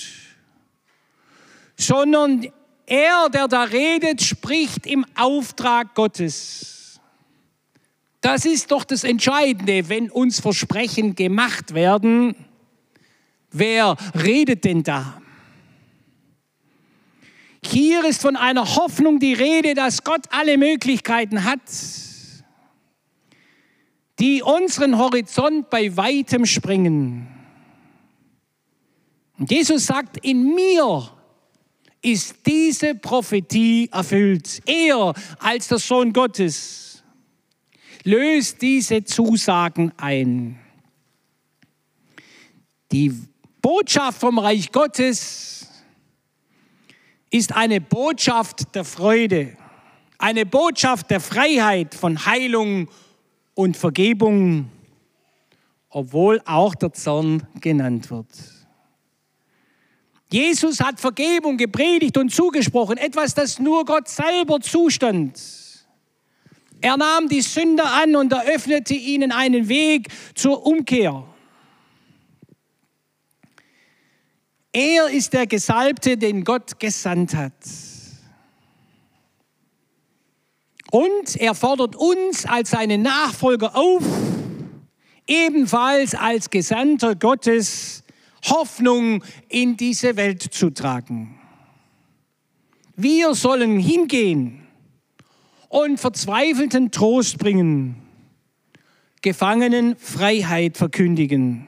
sondern 1.77 2.47
er, 2.87 3.29
der 3.29 3.47
da 3.47 3.63
redet, 3.63 4.21
spricht 4.21 4.87
im 4.87 5.05
Auftrag 5.15 5.93
Gottes. 5.93 6.99
Das 8.21 8.45
ist 8.45 8.71
doch 8.71 8.83
das 8.83 9.03
Entscheidende, 9.03 9.89
wenn 9.89 10.09
uns 10.09 10.39
Versprechen 10.39 11.13
gemacht 11.13 11.73
werden. 11.73 12.35
Wer 13.51 13.95
redet 14.15 14.63
denn 14.63 14.83
da? 14.83 15.21
Hier 17.63 18.05
ist 18.05 18.21
von 18.21 18.35
einer 18.35 18.75
Hoffnung 18.75 19.19
die 19.19 19.33
Rede, 19.33 19.73
dass 19.73 20.03
Gott 20.03 20.25
alle 20.29 20.57
Möglichkeiten 20.57 21.43
hat, 21.43 21.59
die 24.19 24.41
unseren 24.41 24.97
Horizont 24.97 25.69
bei 25.69 25.95
weitem 25.95 26.45
springen. 26.45 27.27
Und 29.37 29.51
Jesus 29.51 29.85
sagt, 29.85 30.17
in 30.25 30.55
mir 30.55 31.16
ist 32.01 32.35
diese 32.45 32.95
Prophetie 32.95 33.89
erfüllt. 33.91 34.61
Er 34.65 35.13
als 35.39 35.67
der 35.67 35.79
Sohn 35.79 36.13
Gottes 36.13 37.03
löst 38.03 38.61
diese 38.61 39.03
Zusagen 39.03 39.91
ein. 39.97 40.59
Die 42.91 43.13
Botschaft 43.61 44.19
vom 44.21 44.39
Reich 44.39 44.71
Gottes 44.71 45.67
ist 47.29 47.53
eine 47.53 47.81
Botschaft 47.81 48.73
der 48.73 48.85
Freude, 48.85 49.57
eine 50.17 50.45
Botschaft 50.45 51.09
der 51.11 51.19
Freiheit 51.19 51.93
von 51.93 52.25
Heilung 52.25 52.89
und 53.55 53.75
Vergebung, 53.75 54.69
obwohl 55.89 56.41
auch 56.45 56.75
der 56.75 56.93
Zorn 56.93 57.45
genannt 57.59 58.09
wird. 58.09 58.27
Jesus 60.29 60.79
hat 60.81 60.99
Vergebung 60.99 61.57
gepredigt 61.57 62.17
und 62.17 62.33
zugesprochen, 62.33 62.97
etwas, 62.97 63.33
das 63.33 63.59
nur 63.59 63.85
Gott 63.85 64.09
selber 64.09 64.59
zustand. 64.59 65.39
Er 66.81 66.97
nahm 66.97 67.27
die 67.29 67.41
Sünder 67.41 67.91
an 67.91 68.15
und 68.15 68.31
eröffnete 68.31 68.93
ihnen 68.93 69.31
einen 69.31 69.67
Weg 69.67 70.09
zur 70.35 70.65
Umkehr. 70.65 71.23
Er 74.73 75.09
ist 75.09 75.33
der 75.33 75.47
Gesalbte, 75.47 76.17
den 76.17 76.43
Gott 76.43 76.79
gesandt 76.79 77.33
hat. 77.33 77.53
Und 80.91 81.35
er 81.35 81.55
fordert 81.55 81.95
uns 81.95 82.45
als 82.45 82.69
seine 82.69 82.97
Nachfolger 82.97 83.75
auf, 83.75 84.03
ebenfalls 85.25 86.13
als 86.13 86.49
Gesandter 86.49 87.15
Gottes 87.15 88.03
Hoffnung 88.49 89.23
in 89.49 89.77
diese 89.77 90.15
Welt 90.15 90.41
zu 90.41 90.69
tragen. 90.69 91.39
Wir 92.95 93.35
sollen 93.35 93.79
hingehen 93.79 94.63
und 95.69 95.99
verzweifelten 95.99 96.91
Trost 96.91 97.37
bringen, 97.37 98.01
Gefangenen 99.21 99.95
Freiheit 99.97 100.77
verkündigen 100.77 101.67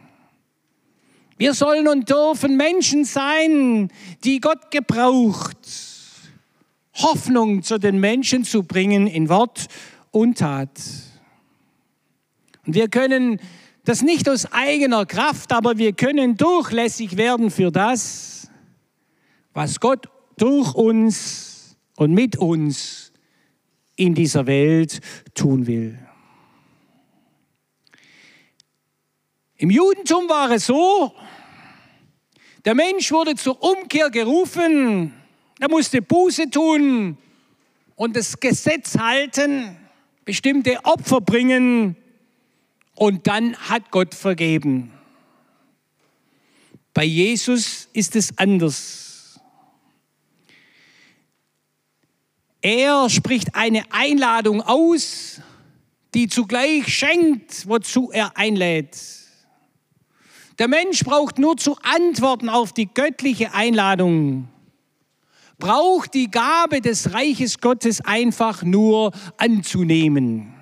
wir 1.40 1.54
sollen 1.54 1.88
und 1.88 2.10
dürfen 2.10 2.58
Menschen 2.58 3.06
sein, 3.06 3.90
die 4.26 4.42
Gott 4.42 4.72
gebraucht, 4.72 5.58
Hoffnung 6.96 7.64
zu 7.64 7.80
den 7.80 7.98
Menschen 7.98 8.44
zu 8.44 8.64
bringen 8.64 9.08
in 9.08 9.30
Wort 9.30 9.68
und 10.12 10.40
Tat. 10.40 10.70
Und 12.66 12.76
wir 12.76 12.90
können 12.90 13.40
das 13.90 14.04
nicht 14.04 14.30
aus 14.30 14.46
eigener 14.52 15.08
Kraft, 15.08 15.52
aber 15.52 15.80
wir 15.80 15.94
können 15.94 16.38
durchlässig 16.38 17.18
werden 17.18 17.50
für 17.50 17.72
das, 17.72 18.48
was 19.52 19.80
Gott 19.80 20.08
durch 20.38 20.76
uns 20.76 21.76
und 21.96 22.14
mit 22.14 22.38
uns 22.38 23.12
in 23.96 24.14
dieser 24.14 24.46
Welt 24.46 25.00
tun 25.34 25.66
will. 25.66 25.98
Im 29.56 29.72
Judentum 29.72 30.30
war 30.30 30.52
es 30.52 30.68
so, 30.68 31.12
der 32.66 32.76
Mensch 32.76 33.12
wurde 33.12 33.34
zur 33.34 33.60
Umkehr 33.60 34.12
gerufen, 34.12 35.16
er 35.60 35.68
musste 35.68 36.04
Buße 36.04 36.48
tun 36.52 37.18
und 37.96 38.16
das 38.16 38.40
Gesetz 38.40 39.00
halten, 39.00 39.76
bestimmte 40.26 40.78
Opfer 40.86 41.22
bringen 41.22 41.96
und 43.00 43.28
dann 43.28 43.56
hat 43.56 43.92
Gott 43.92 44.14
vergeben. 44.14 44.92
Bei 46.94 47.06
Jesus 47.06 47.88
ist 47.94 48.18
es 48.18 48.38
anders. 48.38 49.40
Er 52.62 53.10
spricht 53.10 53.56
eine 53.56 53.84
Einladung 53.92 54.62
aus, 54.62 55.40
die 56.14 56.28
zugleich 56.28 56.94
schenkt, 56.94 57.70
wozu 57.70 58.12
er 58.12 58.36
einlädt. 58.36 58.98
Der 60.58 60.68
Mensch 60.68 61.06
braucht 61.06 61.40
nur 61.40 61.56
zu 61.56 61.78
antworten 61.82 62.50
auf 62.50 62.74
die 62.74 62.94
göttliche 62.94 63.54
Einladung, 63.54 64.50
braucht 65.58 66.14
die 66.14 66.30
Gabe 66.30 66.82
des 66.82 67.14
Reiches 67.14 67.62
Gottes 67.62 68.02
einfach 68.02 68.62
nur 68.62 69.14
anzunehmen. 69.38 70.59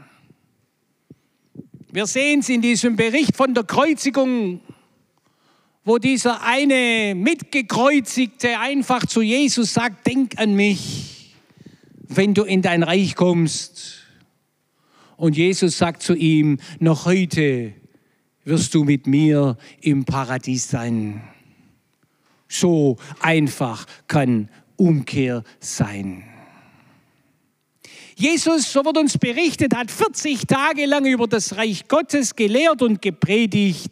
Wir 1.90 2.06
sehen 2.06 2.42
es 2.42 2.50
in 2.50 2.62
diesem 2.62 2.98
Bericht 2.98 3.38
von 3.38 3.54
der 3.54 3.64
Kreuzigung, 3.64 4.60
wo 5.86 6.00
dieser 6.00 6.44
eine 6.44 7.16
Mitgekreuzigte 7.16 8.60
einfach 8.60 9.06
zu 9.06 9.22
Jesus 9.22 9.74
sagt, 9.74 10.06
denk 10.06 10.38
an 10.38 10.54
mich, 10.54 11.34
wenn 12.10 12.34
du 12.34 12.44
in 12.44 12.62
dein 12.62 12.84
Reich 12.84 13.16
kommst. 13.16 14.06
Und 15.16 15.38
Jesus 15.38 15.78
sagt 15.78 16.04
zu 16.04 16.14
ihm, 16.14 16.60
noch 16.80 17.06
heute 17.06 17.74
wirst 18.44 18.74
du 18.76 18.84
mit 18.84 19.08
mir 19.08 19.58
im 19.80 20.04
Paradies 20.04 20.70
sein. 20.70 21.22
So 22.50 22.98
einfach 23.22 23.86
kann 24.10 24.50
Umkehr 24.76 25.46
sein. 25.62 26.26
Jesus, 28.20 28.72
so 28.72 28.84
wird 28.84 28.98
uns 28.98 29.16
berichtet, 29.20 29.76
hat 29.76 29.92
40 29.92 30.48
Tage 30.48 30.88
lang 30.88 31.06
über 31.06 31.28
das 31.28 31.56
Reich 31.56 31.88
Gottes 31.88 32.36
gelehrt 32.36 32.82
und 32.82 33.00
gepredigt 33.00 33.92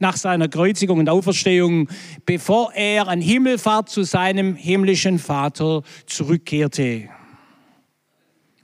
nach 0.00 0.16
seiner 0.16 0.48
Kreuzigung 0.48 0.98
und 0.98 1.08
Auferstehung, 1.08 1.88
bevor 2.26 2.72
er 2.72 3.06
an 3.06 3.20
Himmelfahrt 3.20 3.88
zu 3.88 4.02
seinem 4.02 4.56
himmlischen 4.56 5.20
Vater 5.20 5.84
zurückkehrte. 6.06 7.08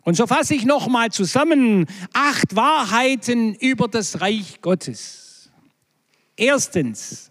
Und 0.03 0.17
so 0.17 0.27
fasse 0.27 0.57
ich 0.57 0.65
nochmal 0.65 1.13
zusammen 1.13 1.87
acht 2.13 2.57
Wahrheiten 2.57 3.55
über 3.55 3.87
das 3.87 4.21
Reich 4.21 4.61
Gottes. 4.63 5.53
Erstens, 6.37 7.31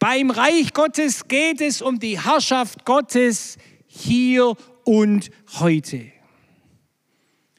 beim 0.00 0.32
Reich 0.32 0.72
Gottes 0.72 1.28
geht 1.28 1.60
es 1.60 1.80
um 1.80 2.00
die 2.00 2.20
Herrschaft 2.20 2.84
Gottes 2.84 3.56
hier 3.86 4.56
und 4.82 5.30
heute. 5.60 6.13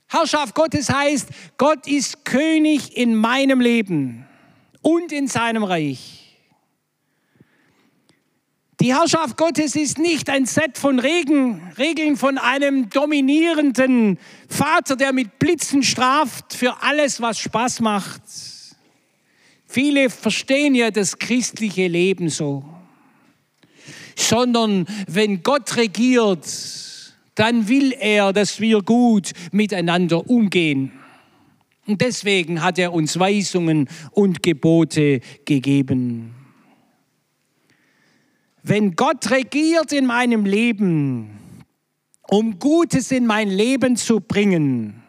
Herrschaft 0.08 0.56
Gottes 0.56 0.89
heißt, 0.89 1.30
Gott 1.58 1.88
ist 1.88 2.26
König 2.26 2.96
in 2.96 3.15
meinem 3.15 3.60
Leben 3.60 4.26
und 4.82 5.12
in 5.12 5.28
seinem 5.28 5.63
Reich. 5.63 6.26
Die 8.82 8.94
Herrschaft 8.94 9.38
Gottes 9.38 9.76
ist 9.76 9.98
nicht 9.98 10.30
ein 10.30 10.46
Set 10.46 10.78
von 10.78 11.00
Regen, 11.00 11.72
Regeln 11.78 12.18
von 12.18 12.38
einem 12.38 12.89
dominierenden 12.89 14.20
Vater, 14.50 14.96
der 14.96 15.13
mit 15.13 15.39
Blitzen 15.39 15.82
straft 15.82 16.54
für 16.54 16.84
alles, 16.84 17.22
was 17.22 17.39
Spaß 17.39 17.80
macht. 17.80 18.22
Viele 19.65 20.10
verstehen 20.10 20.76
ja 20.76 20.91
das 20.91 21.18
christliche 21.18 21.88
Leben 21.88 22.30
so. 22.30 22.63
Sondern 24.15 24.86
wenn 25.08 25.41
Gott 25.41 25.78
regiert, 25.78 26.46
dann 27.36 27.67
will 27.67 27.93
er, 28.00 28.34
dass 28.34 28.60
wir 28.60 28.82
gut 28.82 29.32
miteinander 29.52 30.30
umgehen. 30.30 30.91
Und 31.86 32.02
deswegen 32.02 32.63
hat 32.63 32.80
er 32.80 32.93
uns 32.93 33.19
Weisungen 33.19 33.88
und 34.12 34.41
Gebote 34.41 35.19
gegeben. 35.45 36.34
Wenn 38.63 38.95
Gott 38.95 39.30
regiert 39.30 39.91
in 39.91 40.08
meinem 40.08 40.45
Leben, 40.45 41.39
um 42.28 42.58
Gutes 42.58 43.12
in 43.12 43.28
mein 43.28 43.50
Leben 43.50 43.95
zu 43.95 44.19
bringen, 44.19 45.04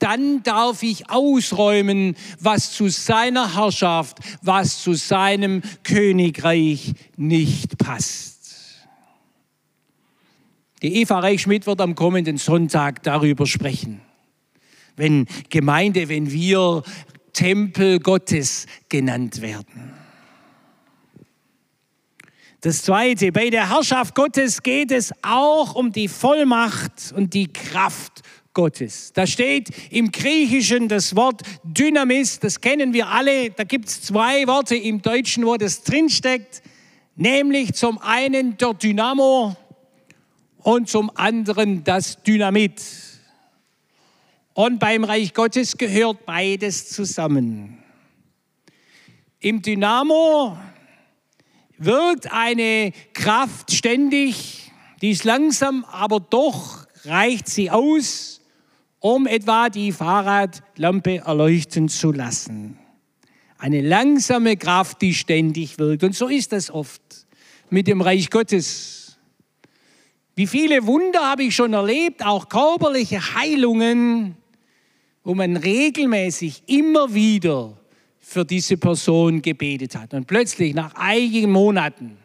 dann 0.00 0.42
darf 0.42 0.82
ich 0.82 1.10
ausräumen, 1.10 2.16
was 2.40 2.72
zu 2.72 2.88
seiner 2.88 3.54
Herrschaft, 3.54 4.18
was 4.42 4.82
zu 4.82 4.94
seinem 4.94 5.62
Königreich 5.84 6.94
nicht 7.16 7.78
passt. 7.78 8.29
Die 10.82 10.96
Eva 10.96 11.20
Reichschmidt 11.20 11.66
wird 11.66 11.80
am 11.80 11.94
kommenden 11.94 12.38
Sonntag 12.38 13.02
darüber 13.02 13.46
sprechen. 13.46 14.00
Wenn 14.96 15.26
Gemeinde, 15.50 16.08
wenn 16.08 16.30
wir 16.32 16.82
Tempel 17.32 18.00
Gottes 18.00 18.66
genannt 18.88 19.40
werden. 19.40 19.94
Das 22.62 22.82
Zweite, 22.82 23.32
bei 23.32 23.48
der 23.48 23.70
Herrschaft 23.70 24.14
Gottes 24.14 24.62
geht 24.62 24.90
es 24.90 25.12
auch 25.22 25.74
um 25.74 25.92
die 25.92 26.08
Vollmacht 26.08 27.12
und 27.16 27.32
die 27.32 27.50
Kraft 27.50 28.20
Gottes. 28.52 29.12
Da 29.14 29.26
steht 29.26 29.70
im 29.90 30.12
Griechischen 30.12 30.88
das 30.88 31.16
Wort 31.16 31.42
Dynamis, 31.64 32.38
das 32.38 32.60
kennen 32.60 32.92
wir 32.92 33.08
alle. 33.08 33.50
Da 33.50 33.64
gibt 33.64 33.88
es 33.88 34.02
zwei 34.02 34.46
Worte 34.46 34.76
im 34.76 35.00
Deutschen, 35.00 35.46
wo 35.46 35.56
das 35.56 35.84
drinsteckt, 35.84 36.62
nämlich 37.16 37.72
zum 37.74 37.98
einen 37.98 38.58
der 38.58 38.74
Dynamo 38.74 39.56
und 40.62 40.88
zum 40.88 41.10
anderen 41.14 41.84
das 41.84 42.22
Dynamit. 42.22 42.82
Und 44.54 44.78
beim 44.78 45.04
Reich 45.04 45.34
Gottes 45.34 45.76
gehört 45.76 46.26
beides 46.26 46.90
zusammen. 46.90 47.78
Im 49.38 49.62
Dynamo 49.62 50.58
wirkt 51.78 52.30
eine 52.30 52.92
Kraft 53.14 53.72
ständig, 53.72 54.70
die 55.00 55.10
ist 55.10 55.24
langsam, 55.24 55.84
aber 55.90 56.20
doch 56.20 56.86
reicht 57.04 57.48
sie 57.48 57.70
aus, 57.70 58.42
um 58.98 59.26
etwa 59.26 59.70
die 59.70 59.92
Fahrradlampe 59.92 61.18
erleuchten 61.18 61.88
zu 61.88 62.12
lassen. 62.12 62.78
Eine 63.56 63.80
langsame 63.80 64.56
Kraft, 64.56 65.00
die 65.00 65.14
ständig 65.14 65.78
wirkt. 65.78 66.04
Und 66.04 66.14
so 66.14 66.28
ist 66.28 66.52
das 66.52 66.70
oft 66.70 67.00
mit 67.70 67.86
dem 67.86 68.02
Reich 68.02 68.28
Gottes. 68.30 68.99
Wie 70.40 70.46
viele 70.46 70.86
Wunder 70.86 71.20
habe 71.20 71.42
ich 71.42 71.54
schon 71.54 71.74
erlebt, 71.74 72.24
auch 72.24 72.48
körperliche 72.48 73.34
Heilungen, 73.34 74.36
wo 75.22 75.34
man 75.34 75.54
regelmäßig 75.54 76.62
immer 76.64 77.12
wieder 77.12 77.76
für 78.20 78.46
diese 78.46 78.78
Person 78.78 79.42
gebetet 79.42 79.96
hat. 79.96 80.14
Und 80.14 80.26
plötzlich, 80.26 80.72
nach 80.72 80.94
einigen 80.94 81.52
Monaten, 81.52 82.16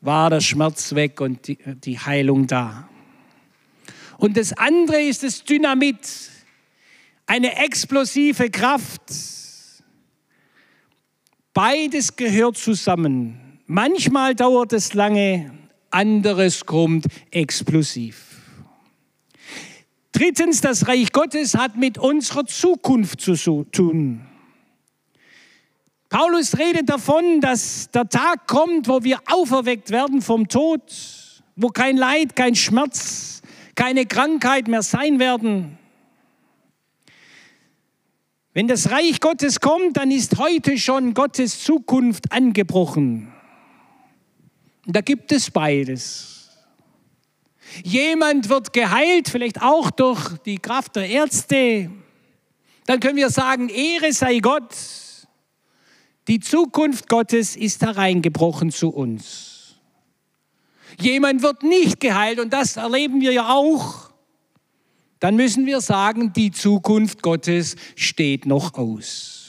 war 0.00 0.30
der 0.30 0.40
Schmerz 0.40 0.94
weg 0.94 1.20
und 1.20 1.48
die, 1.84 1.98
Heilung 1.98 2.46
da. 2.46 2.88
Und 4.16 4.38
das 4.38 4.54
andere 4.54 5.02
ist 5.02 5.22
das 5.22 5.44
Dynamit, 5.44 6.30
eine 7.26 7.58
explosive 7.62 8.48
Kraft. 8.48 9.02
Beides 11.52 12.16
gehört 12.16 12.56
zusammen. 12.56 13.60
Manchmal 13.66 14.34
dauert 14.34 14.72
es 14.72 14.94
lange, 14.94 15.50
anderes 15.92 16.66
kommt 16.66 17.06
explosiv. 17.30 18.32
Drittens, 20.12 20.60
das 20.60 20.88
Reich 20.88 21.12
Gottes 21.12 21.54
hat 21.54 21.76
mit 21.76 21.98
unserer 21.98 22.46
Zukunft 22.46 23.20
zu 23.20 23.64
tun. 23.64 24.26
Paulus 26.08 26.58
redet 26.58 26.90
davon, 26.90 27.40
dass 27.40 27.90
der 27.90 28.06
Tag 28.06 28.46
kommt, 28.46 28.86
wo 28.86 29.02
wir 29.02 29.18
auferweckt 29.26 29.90
werden 29.90 30.20
vom 30.20 30.46
Tod, 30.46 30.82
wo 31.56 31.68
kein 31.68 31.96
Leid, 31.96 32.36
kein 32.36 32.54
Schmerz, 32.54 33.40
keine 33.74 34.04
Krankheit 34.04 34.68
mehr 34.68 34.82
sein 34.82 35.18
werden. 35.18 35.78
Wenn 38.52 38.68
das 38.68 38.90
Reich 38.90 39.20
Gottes 39.20 39.60
kommt, 39.60 39.96
dann 39.96 40.10
ist 40.10 40.36
heute 40.36 40.76
schon 40.76 41.14
Gottes 41.14 41.64
Zukunft 41.64 42.30
angebrochen. 42.30 43.31
Da 44.86 45.00
gibt 45.00 45.32
es 45.32 45.50
beides. 45.50 46.50
Jemand 47.84 48.48
wird 48.48 48.72
geheilt, 48.72 49.28
vielleicht 49.28 49.62
auch 49.62 49.90
durch 49.90 50.36
die 50.38 50.58
Kraft 50.58 50.96
der 50.96 51.08
Ärzte. 51.08 51.90
Dann 52.86 53.00
können 53.00 53.16
wir 53.16 53.30
sagen, 53.30 53.68
Ehre 53.68 54.12
sei 54.12 54.40
Gott. 54.40 54.74
Die 56.28 56.40
Zukunft 56.40 57.08
Gottes 57.08 57.56
ist 57.56 57.82
hereingebrochen 57.82 58.70
zu 58.70 58.90
uns. 58.90 59.76
Jemand 61.00 61.42
wird 61.42 61.62
nicht 61.62 62.00
geheilt 62.00 62.38
und 62.38 62.52
das 62.52 62.76
erleben 62.76 63.20
wir 63.20 63.32
ja 63.32 63.48
auch. 63.54 64.10
Dann 65.20 65.36
müssen 65.36 65.66
wir 65.66 65.80
sagen, 65.80 66.32
die 66.32 66.50
Zukunft 66.50 67.22
Gottes 67.22 67.76
steht 67.96 68.44
noch 68.44 68.74
aus. 68.74 69.41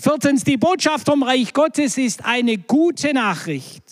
Viertens, 0.00 0.44
die 0.44 0.56
Botschaft 0.56 1.04
vom 1.04 1.22
Reich 1.22 1.52
Gottes 1.52 1.98
ist 1.98 2.24
eine 2.24 2.56
gute 2.56 3.12
Nachricht. 3.12 3.82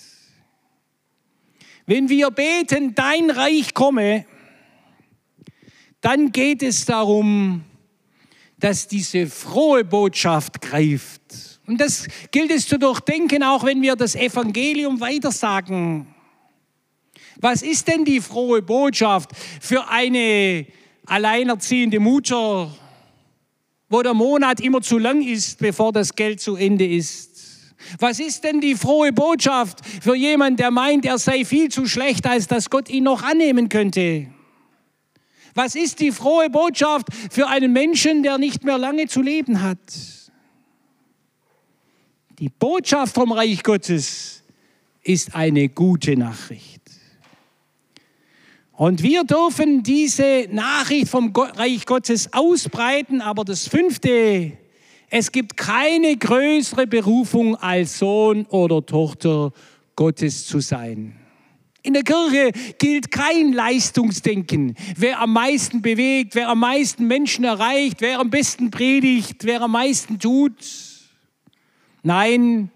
Wenn 1.85 2.09
wir 2.09 2.31
beten, 2.31 2.95
dein 2.95 3.29
Reich 3.29 3.75
komme, 3.75 4.25
dann 6.01 6.33
geht 6.33 6.63
es 6.63 6.87
darum, 6.87 7.63
dass 8.59 8.89
diese 8.89 9.27
frohe 9.27 9.85
Botschaft 9.85 10.63
greift. 10.63 11.21
Und 11.67 11.79
das 11.79 12.07
gilt 12.31 12.53
es 12.53 12.67
zu 12.67 12.79
durchdenken, 12.79 13.43
auch 13.43 13.65
wenn 13.65 13.83
wir 13.83 13.95
das 13.95 14.15
Evangelium 14.15 15.01
weitersagen. 15.01 16.07
Was 17.37 17.61
ist 17.61 17.87
denn 17.87 18.07
die 18.07 18.23
frohe 18.23 18.63
Botschaft 18.63 19.33
für 19.61 19.87
eine 19.89 20.67
alleinerziehende 21.05 22.01
Mutter, 22.01 22.75
wo 23.89 24.03
der 24.03 24.15
Monat 24.15 24.61
immer 24.61 24.83
zu 24.83 24.99
lang 24.99 25.23
ist, 25.23 25.59
bevor 25.59 25.93
das 25.93 26.15
Geld 26.15 26.41
zu 26.41 26.57
Ende 26.57 26.87
ist? 26.87 27.75
Was 27.99 28.21
ist 28.21 28.45
denn 28.45 28.61
die 28.61 28.75
frohe 28.75 29.13
Botschaft 29.13 29.81
für 30.03 30.15
jemanden, 30.15 30.57
der 30.57 30.71
meint, 30.71 31.07
er 31.07 31.19
sei 31.19 31.45
viel 31.45 31.71
zu 31.71 31.87
schlecht, 31.87 32.27
als 32.27 32.47
dass 32.47 32.71
Gott 32.71 32.89
ihn 32.89 33.05
noch 33.05 33.23
annehmen 33.23 33.69
könnte? 33.69 34.27
Was 35.55 35.75
ist 35.75 36.01
die 36.01 36.13
frohe 36.13 36.51
Botschaft 36.51 37.09
für 37.31 37.49
einen 37.49 37.73
Menschen, 37.73 38.23
der 38.23 38.39
nicht 38.39 38.65
mehr 38.65 38.79
lange 38.79 39.07
zu 39.07 39.23
leben 39.23 39.63
hat? 39.63 39.79
Die 42.39 42.49
Botschaft 42.49 43.15
vom 43.15 43.33
Reich 43.33 43.63
Gottes 43.63 44.45
ist 45.03 45.35
eine 45.35 45.69
gute 45.69 46.17
Nachricht. 46.17 46.78
Und 48.79 49.03
wir 49.03 49.25
dürfen 49.25 49.83
diese 49.83 50.47
Nachricht 50.53 51.09
vom 51.09 51.33
Reich 51.35 51.85
Gottes 51.85 52.33
ausbreiten, 52.33 53.21
aber 53.21 53.45
das 53.45 53.67
fünfte, 53.67 54.53
es 55.11 55.33
gibt 55.33 55.57
keine 55.57 56.17
größere 56.17 56.87
Berufung 56.87 57.57
als 57.57 57.99
Sohn 57.99 58.47
oder 58.47 58.87
Tochter 58.87 59.53
Gottes 59.97 60.47
zu 60.47 60.61
sein. 60.61 61.17
In 61.83 61.95
der 61.95 62.05
Kirche 62.05 62.53
gilt 62.79 63.11
kein 63.11 63.53
Leistungsdenken. 63.53 64.77
Wer 64.97 65.23
am 65.23 65.33
meisten 65.33 65.83
bewegt, 65.83 66.37
wer 66.37 66.49
am 66.49 66.61
meisten 66.61 67.09
Menschen 67.09 67.45
erreicht, 67.45 68.01
wer 68.01 68.21
am 68.21 68.31
besten 68.31 68.71
predigt, 68.71 69.39
wer 69.43 69.63
am 69.63 69.73
meisten 69.73 70.21
tut. 70.21 70.55
Nein, 72.05 72.71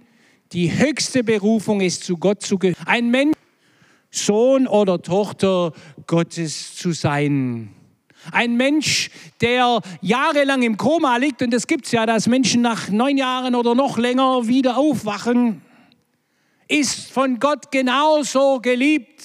die 0.52 0.76
höchste 0.76 1.22
Berufung 1.22 1.80
ist 1.80 2.02
zu 2.02 2.16
Gott 2.16 2.42
zu 2.42 2.58
gehören. 2.58 2.86
Ein 2.86 3.08
Mensch, 3.12 3.36
Sohn 4.12 4.68
oder 4.68 5.02
Tochter 5.02 5.72
Gottes 6.06 6.76
zu 6.76 6.92
sein. 6.92 7.74
Ein 8.30 8.56
Mensch, 8.56 9.10
der 9.40 9.80
jahrelang 10.00 10.62
im 10.62 10.76
Koma 10.76 11.16
liegt, 11.16 11.42
und 11.42 11.52
es 11.52 11.66
gibt 11.66 11.90
ja, 11.90 12.06
dass 12.06 12.28
Menschen 12.28 12.62
nach 12.62 12.88
neun 12.88 13.16
Jahren 13.16 13.56
oder 13.56 13.74
noch 13.74 13.98
länger 13.98 14.46
wieder 14.46 14.76
aufwachen, 14.76 15.62
ist 16.68 17.10
von 17.10 17.40
Gott 17.40 17.72
genauso 17.72 18.60
geliebt 18.60 19.24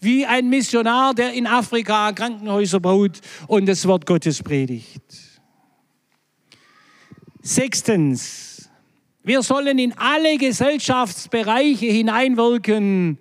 wie 0.00 0.24
ein 0.24 0.48
Missionar, 0.48 1.12
der 1.12 1.34
in 1.34 1.46
Afrika 1.46 2.12
Krankenhäuser 2.12 2.80
baut 2.80 3.20
und 3.48 3.66
das 3.66 3.86
Wort 3.86 4.06
Gottes 4.06 4.42
predigt. 4.42 5.02
Sechstens, 7.42 8.70
wir 9.22 9.42
sollen 9.42 9.78
in 9.78 9.92
alle 9.98 10.38
Gesellschaftsbereiche 10.38 11.86
hineinwirken, 11.86 13.18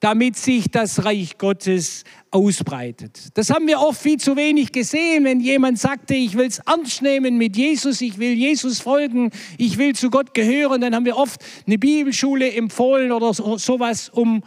damit 0.00 0.36
sich 0.36 0.70
das 0.70 1.04
Reich 1.04 1.36
Gottes 1.36 2.04
ausbreitet. 2.30 3.28
Das 3.34 3.50
haben 3.50 3.66
wir 3.66 3.80
oft 3.80 4.00
viel 4.00 4.18
zu 4.18 4.34
wenig 4.36 4.72
gesehen, 4.72 5.24
wenn 5.24 5.40
jemand 5.40 5.78
sagte, 5.78 6.14
ich 6.14 6.36
will 6.36 6.46
es 6.46 6.58
ernst 6.60 7.02
nehmen 7.02 7.36
mit 7.36 7.56
Jesus, 7.56 8.00
ich 8.00 8.18
will 8.18 8.32
Jesus 8.32 8.80
folgen, 8.80 9.30
ich 9.58 9.76
will 9.76 9.94
zu 9.94 10.08
Gott 10.10 10.32
gehören, 10.32 10.80
dann 10.80 10.94
haben 10.94 11.04
wir 11.04 11.16
oft 11.16 11.44
eine 11.66 11.78
Bibelschule 11.78 12.50
empfohlen 12.52 13.12
oder 13.12 13.34
so, 13.34 13.58
sowas, 13.58 14.08
um 14.08 14.42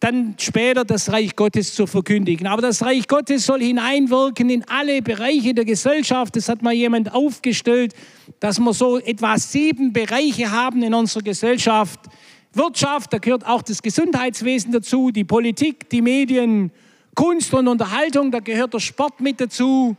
dann 0.00 0.34
später 0.38 0.84
das 0.84 1.10
Reich 1.10 1.34
Gottes 1.34 1.74
zu 1.74 1.86
verkündigen. 1.86 2.46
Aber 2.46 2.60
das 2.62 2.82
Reich 2.82 3.08
Gottes 3.08 3.46
soll 3.46 3.62
hineinwirken 3.62 4.50
in 4.50 4.62
alle 4.68 5.00
Bereiche 5.00 5.54
der 5.54 5.64
Gesellschaft. 5.64 6.36
Das 6.36 6.48
hat 6.48 6.62
mal 6.62 6.74
jemand 6.74 7.14
aufgestellt, 7.14 7.94
dass 8.38 8.58
wir 8.58 8.74
so 8.74 8.98
etwa 8.98 9.38
sieben 9.38 9.92
Bereiche 9.92 10.50
haben 10.50 10.82
in 10.82 10.92
unserer 10.92 11.22
Gesellschaft, 11.22 12.00
Wirtschaft, 12.56 13.12
da 13.12 13.18
gehört 13.18 13.46
auch 13.46 13.62
das 13.62 13.82
Gesundheitswesen 13.82 14.72
dazu, 14.72 15.10
die 15.10 15.24
Politik, 15.24 15.88
die 15.90 16.02
Medien, 16.02 16.70
Kunst 17.14 17.52
und 17.54 17.68
Unterhaltung, 17.68 18.30
da 18.30 18.40
gehört 18.40 18.74
der 18.74 18.80
Sport 18.80 19.20
mit 19.20 19.40
dazu, 19.40 19.96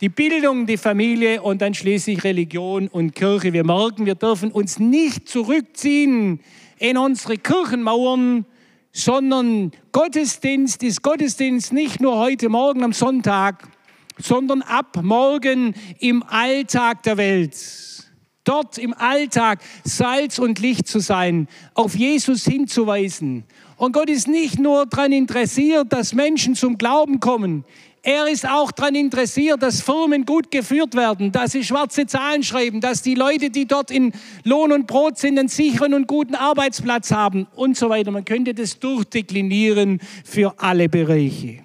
die 0.00 0.08
Bildung, 0.08 0.66
die 0.66 0.76
Familie 0.76 1.42
und 1.42 1.62
dann 1.62 1.74
schließlich 1.74 2.24
Religion 2.24 2.88
und 2.88 3.14
Kirche. 3.14 3.52
Wir 3.52 3.64
merken, 3.64 4.04
wir 4.04 4.14
dürfen 4.14 4.50
uns 4.50 4.78
nicht 4.78 5.28
zurückziehen 5.28 6.40
in 6.78 6.98
unsere 6.98 7.38
Kirchenmauern, 7.38 8.44
sondern 8.92 9.72
Gottesdienst 9.92 10.82
ist 10.82 11.02
Gottesdienst 11.02 11.72
nicht 11.72 12.00
nur 12.00 12.18
heute 12.18 12.48
Morgen 12.48 12.82
am 12.82 12.92
Sonntag, 12.92 13.68
sondern 14.18 14.62
ab 14.62 14.98
morgen 15.02 15.74
im 15.98 16.22
Alltag 16.22 17.02
der 17.02 17.16
Welt 17.16 17.54
dort 18.46 18.78
im 18.78 18.94
Alltag 18.94 19.60
Salz 19.84 20.38
und 20.38 20.58
Licht 20.58 20.88
zu 20.88 21.00
sein, 21.00 21.48
auf 21.74 21.94
Jesus 21.94 22.44
hinzuweisen. 22.44 23.44
Und 23.76 23.92
Gott 23.92 24.08
ist 24.08 24.28
nicht 24.28 24.58
nur 24.58 24.86
daran 24.86 25.12
interessiert, 25.12 25.92
dass 25.92 26.14
Menschen 26.14 26.54
zum 26.54 26.78
Glauben 26.78 27.20
kommen. 27.20 27.64
Er 28.02 28.28
ist 28.28 28.48
auch 28.48 28.70
daran 28.70 28.94
interessiert, 28.94 29.60
dass 29.62 29.82
Firmen 29.82 30.24
gut 30.24 30.52
geführt 30.52 30.94
werden, 30.94 31.32
dass 31.32 31.50
sie 31.50 31.64
schwarze 31.64 32.06
Zahlen 32.06 32.44
schreiben, 32.44 32.80
dass 32.80 33.02
die 33.02 33.16
Leute, 33.16 33.50
die 33.50 33.66
dort 33.66 33.90
in 33.90 34.12
Lohn 34.44 34.70
und 34.70 34.86
Brot 34.86 35.18
sind, 35.18 35.38
einen 35.38 35.48
sicheren 35.48 35.92
und 35.92 36.06
guten 36.06 36.36
Arbeitsplatz 36.36 37.10
haben 37.10 37.48
und 37.56 37.76
so 37.76 37.88
weiter. 37.88 38.12
Man 38.12 38.24
könnte 38.24 38.54
das 38.54 38.78
durchdeklinieren 38.78 40.00
für 40.24 40.54
alle 40.58 40.88
Bereiche. 40.88 41.64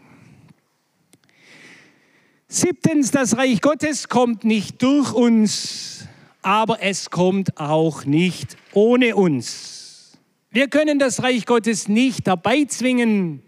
Siebtens, 2.48 3.12
das 3.12 3.38
Reich 3.38 3.62
Gottes 3.62 4.10
kommt 4.10 4.44
nicht 4.44 4.82
durch 4.82 5.14
uns, 5.14 6.01
aber 6.42 6.82
es 6.82 7.10
kommt 7.10 7.58
auch 7.58 8.06
nicht 8.06 8.58
ohne 8.74 9.16
uns. 9.16 10.18
Wir 10.50 10.68
können 10.68 11.00
das 11.00 11.24
Reich 11.24 11.46
Gottes 11.46 11.88
nicht 11.88 12.28
herbeizwingen. 12.28 13.42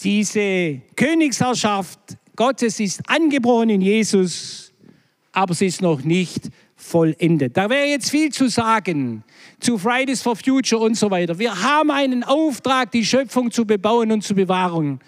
Diese 0.00 0.82
Königsherrschaft 0.94 1.98
Gottes 2.36 2.80
ist 2.80 3.08
angebrochen 3.08 3.70
in 3.70 3.80
Jesus, 3.80 4.74
aber 5.32 5.54
sie 5.54 5.66
ist 5.66 5.80
noch 5.80 6.02
nicht 6.02 6.50
vollendet. 6.74 7.56
Da 7.56 7.70
wäre 7.70 7.86
jetzt 7.86 8.10
viel 8.10 8.30
zu 8.30 8.48
sagen 8.48 9.24
zu 9.58 9.78
Fridays 9.78 10.22
for 10.22 10.36
Future 10.36 10.82
und 10.82 10.96
so 10.96 11.10
weiter. 11.10 11.38
Wir 11.38 11.62
haben 11.62 11.90
einen 11.90 12.22
Auftrag, 12.24 12.90
die 12.90 13.04
Schöpfung 13.04 13.50
zu 13.50 13.64
bebauen 13.64 14.12
und 14.12 14.22
zu 14.22 14.34
bewahren. 14.34 15.00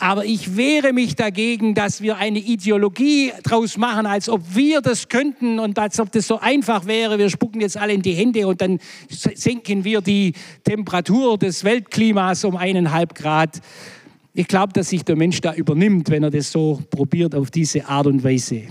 Aber 0.00 0.24
ich 0.24 0.56
wehre 0.56 0.94
mich 0.94 1.14
dagegen, 1.14 1.74
dass 1.74 2.00
wir 2.00 2.16
eine 2.16 2.38
Ideologie 2.38 3.32
draus 3.42 3.76
machen, 3.76 4.06
als 4.06 4.30
ob 4.30 4.40
wir 4.54 4.80
das 4.80 5.10
könnten 5.10 5.58
und 5.58 5.78
als 5.78 6.00
ob 6.00 6.10
das 6.10 6.26
so 6.26 6.40
einfach 6.40 6.86
wäre. 6.86 7.18
Wir 7.18 7.28
spucken 7.28 7.60
jetzt 7.60 7.76
alle 7.76 7.92
in 7.92 8.00
die 8.00 8.14
Hände 8.14 8.46
und 8.46 8.62
dann 8.62 8.78
senken 9.08 9.84
wir 9.84 10.00
die 10.00 10.32
Temperatur 10.64 11.36
des 11.36 11.64
Weltklimas 11.64 12.44
um 12.44 12.56
eineinhalb 12.56 13.14
Grad. 13.14 13.60
Ich 14.32 14.48
glaube, 14.48 14.72
dass 14.72 14.88
sich 14.88 15.04
der 15.04 15.16
Mensch 15.16 15.42
da 15.42 15.52
übernimmt, 15.52 16.08
wenn 16.08 16.22
er 16.22 16.30
das 16.30 16.50
so 16.50 16.80
probiert 16.90 17.34
auf 17.34 17.50
diese 17.50 17.86
Art 17.86 18.06
und 18.06 18.24
Weise. 18.24 18.62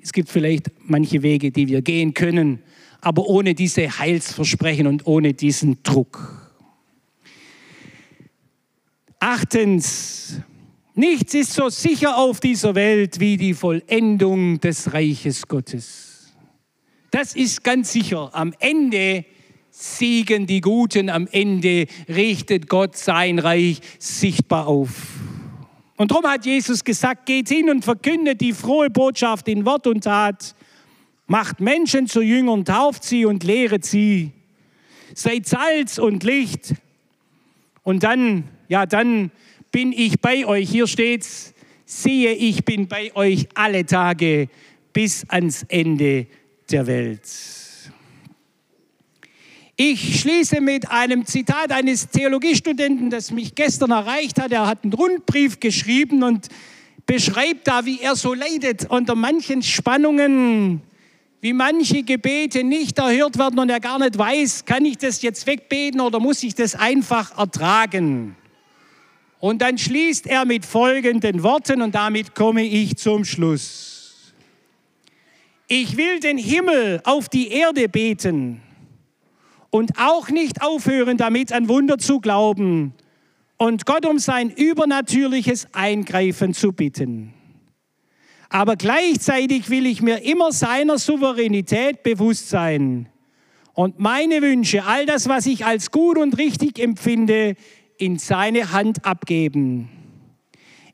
Es 0.00 0.12
gibt 0.12 0.28
vielleicht 0.28 0.70
manche 0.84 1.20
Wege, 1.24 1.50
die 1.50 1.66
wir 1.66 1.82
gehen 1.82 2.14
können, 2.14 2.60
aber 3.00 3.26
ohne 3.26 3.54
diese 3.54 3.98
Heilsversprechen 3.98 4.86
und 4.86 5.04
ohne 5.04 5.34
diesen 5.34 5.82
Druck. 5.82 6.52
Achtens, 9.18 10.40
Nichts 10.98 11.34
ist 11.34 11.52
so 11.52 11.68
sicher 11.68 12.16
auf 12.16 12.40
dieser 12.40 12.74
Welt 12.74 13.20
wie 13.20 13.36
die 13.36 13.52
Vollendung 13.52 14.58
des 14.60 14.94
Reiches 14.94 15.46
Gottes. 15.46 16.32
Das 17.10 17.36
ist 17.36 17.62
ganz 17.62 17.92
sicher. 17.92 18.30
Am 18.32 18.54
Ende 18.60 19.26
siegen 19.70 20.46
die 20.46 20.62
Guten, 20.62 21.10
am 21.10 21.28
Ende 21.30 21.86
richtet 22.08 22.70
Gott 22.70 22.96
sein 22.96 23.38
Reich 23.38 23.80
sichtbar 23.98 24.68
auf. 24.68 24.90
Und 25.98 26.12
darum 26.12 26.24
hat 26.24 26.46
Jesus 26.46 26.82
gesagt, 26.82 27.26
geht 27.26 27.50
hin 27.50 27.68
und 27.68 27.84
verkündet 27.84 28.40
die 28.40 28.54
frohe 28.54 28.88
Botschaft 28.88 29.48
in 29.48 29.66
Wort 29.66 29.86
und 29.86 30.04
Tat, 30.04 30.54
macht 31.26 31.60
Menschen 31.60 32.06
zu 32.06 32.22
Jüngern, 32.22 32.64
tauft 32.64 33.04
sie 33.04 33.26
und 33.26 33.44
lehret 33.44 33.84
sie, 33.84 34.32
seid 35.14 35.44
Salz 35.44 35.98
und 35.98 36.24
Licht. 36.24 36.72
Und 37.82 38.02
dann, 38.02 38.44
ja, 38.68 38.86
dann 38.86 39.30
bin 39.76 39.92
ich 39.92 40.18
bei 40.22 40.46
euch. 40.46 40.70
Hier 40.70 40.86
steht's, 40.86 41.52
siehe, 41.84 42.32
ich 42.32 42.64
bin 42.64 42.88
bei 42.88 43.14
euch 43.14 43.46
alle 43.52 43.84
Tage 43.84 44.48
bis 44.94 45.28
ans 45.28 45.66
Ende 45.68 46.28
der 46.70 46.86
Welt. 46.86 47.20
Ich 49.76 50.20
schließe 50.22 50.62
mit 50.62 50.90
einem 50.90 51.26
Zitat 51.26 51.72
eines 51.72 52.08
Theologiestudenten, 52.08 53.10
das 53.10 53.30
mich 53.30 53.54
gestern 53.54 53.90
erreicht 53.90 54.40
hat. 54.40 54.50
Er 54.50 54.66
hat 54.66 54.82
einen 54.82 54.94
Rundbrief 54.94 55.60
geschrieben 55.60 56.22
und 56.22 56.48
beschreibt 57.04 57.68
da, 57.68 57.84
wie 57.84 58.00
er 58.00 58.16
so 58.16 58.32
leidet 58.32 58.88
unter 58.88 59.14
manchen 59.14 59.62
Spannungen, 59.62 60.80
wie 61.42 61.52
manche 61.52 62.02
Gebete 62.02 62.64
nicht 62.64 62.98
erhört 62.98 63.38
werden 63.38 63.58
und 63.58 63.68
er 63.68 63.80
gar 63.80 63.98
nicht 63.98 64.16
weiß, 64.16 64.64
kann 64.64 64.86
ich 64.86 64.96
das 64.96 65.20
jetzt 65.20 65.46
wegbeten 65.46 66.00
oder 66.00 66.18
muss 66.18 66.42
ich 66.44 66.54
das 66.54 66.74
einfach 66.74 67.36
ertragen? 67.36 68.36
Und 69.38 69.62
dann 69.62 69.78
schließt 69.78 70.26
er 70.26 70.44
mit 70.44 70.64
folgenden 70.64 71.42
Worten 71.42 71.82
und 71.82 71.94
damit 71.94 72.34
komme 72.34 72.64
ich 72.64 72.96
zum 72.96 73.24
Schluss. 73.24 74.32
Ich 75.68 75.96
will 75.96 76.20
den 76.20 76.38
Himmel 76.38 77.00
auf 77.04 77.28
die 77.28 77.48
Erde 77.48 77.88
beten 77.88 78.62
und 79.70 79.98
auch 79.98 80.30
nicht 80.30 80.62
aufhören, 80.62 81.16
damit 81.16 81.52
an 81.52 81.68
Wunder 81.68 81.98
zu 81.98 82.20
glauben 82.20 82.94
und 83.56 83.84
Gott 83.84 84.06
um 84.06 84.18
sein 84.18 84.50
übernatürliches 84.50 85.66
Eingreifen 85.72 86.54
zu 86.54 86.72
bitten. 86.72 87.34
Aber 88.48 88.76
gleichzeitig 88.76 89.68
will 89.70 89.86
ich 89.86 90.02
mir 90.02 90.22
immer 90.22 90.52
seiner 90.52 90.98
Souveränität 90.98 92.02
bewusst 92.02 92.48
sein 92.48 93.08
und 93.76 93.98
meine 93.98 94.40
Wünsche, 94.40 94.84
all 94.84 95.04
das, 95.04 95.28
was 95.28 95.44
ich 95.44 95.66
als 95.66 95.90
gut 95.90 96.16
und 96.16 96.38
richtig 96.38 96.78
empfinde, 96.78 97.56
in 97.98 98.18
seine 98.18 98.72
Hand 98.72 99.04
abgeben. 99.04 99.88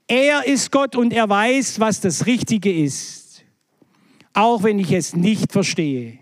Er 0.06 0.46
ist 0.46 0.70
Gott 0.70 0.96
und 0.96 1.12
er 1.12 1.28
weiß, 1.28 1.80
was 1.80 2.00
das 2.00 2.26
Richtige 2.26 2.72
ist, 2.72 3.44
auch 4.32 4.62
wenn 4.62 4.78
ich 4.78 4.92
es 4.92 5.14
nicht 5.14 5.52
verstehe. 5.52 6.18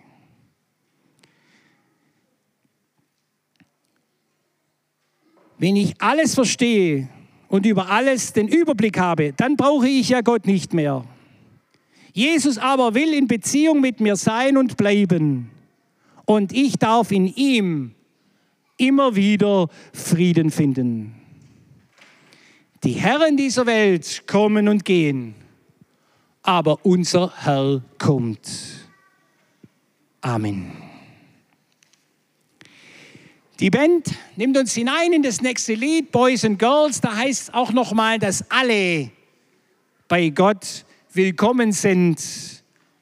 Wenn 5.58 5.76
ich 5.76 6.00
alles 6.00 6.34
verstehe, 6.34 7.08
und 7.50 7.66
über 7.66 7.90
alles 7.90 8.32
den 8.32 8.48
Überblick 8.48 8.98
habe, 8.98 9.32
dann 9.36 9.56
brauche 9.56 9.88
ich 9.88 10.08
ja 10.08 10.22
Gott 10.22 10.46
nicht 10.46 10.72
mehr. 10.72 11.04
Jesus 12.12 12.58
aber 12.58 12.94
will 12.94 13.12
in 13.12 13.26
Beziehung 13.26 13.80
mit 13.80 14.00
mir 14.00 14.16
sein 14.16 14.56
und 14.56 14.76
bleiben. 14.76 15.50
Und 16.24 16.52
ich 16.52 16.78
darf 16.78 17.10
in 17.10 17.26
ihm 17.26 17.94
immer 18.80 19.14
wieder 19.14 19.68
Frieden 19.92 20.50
finden. 20.50 21.14
Die 22.82 22.92
Herren 22.92 23.36
dieser 23.36 23.66
Welt 23.66 24.24
kommen 24.26 24.66
und 24.68 24.84
gehen, 24.84 25.34
aber 26.42 26.84
unser 26.84 27.32
Herr 27.36 27.82
kommt. 27.98 28.40
Amen. 30.22 30.72
Die 33.60 33.68
Band 33.68 34.06
nimmt 34.36 34.56
uns 34.56 34.72
hinein 34.72 35.12
in 35.12 35.22
das 35.22 35.42
nächste 35.42 35.74
Lied, 35.74 36.10
Boys 36.10 36.46
and 36.46 36.58
Girls. 36.58 37.02
Da 37.02 37.14
heißt 37.14 37.42
es 37.42 37.54
auch 37.54 37.72
nochmal, 37.72 38.18
dass 38.18 38.50
alle 38.50 39.10
bei 40.08 40.30
Gott 40.30 40.86
willkommen 41.12 41.72
sind 41.72 42.18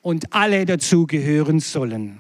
und 0.02 0.32
alle 0.32 0.64
dazugehören 0.64 1.60
sollen. 1.60 2.18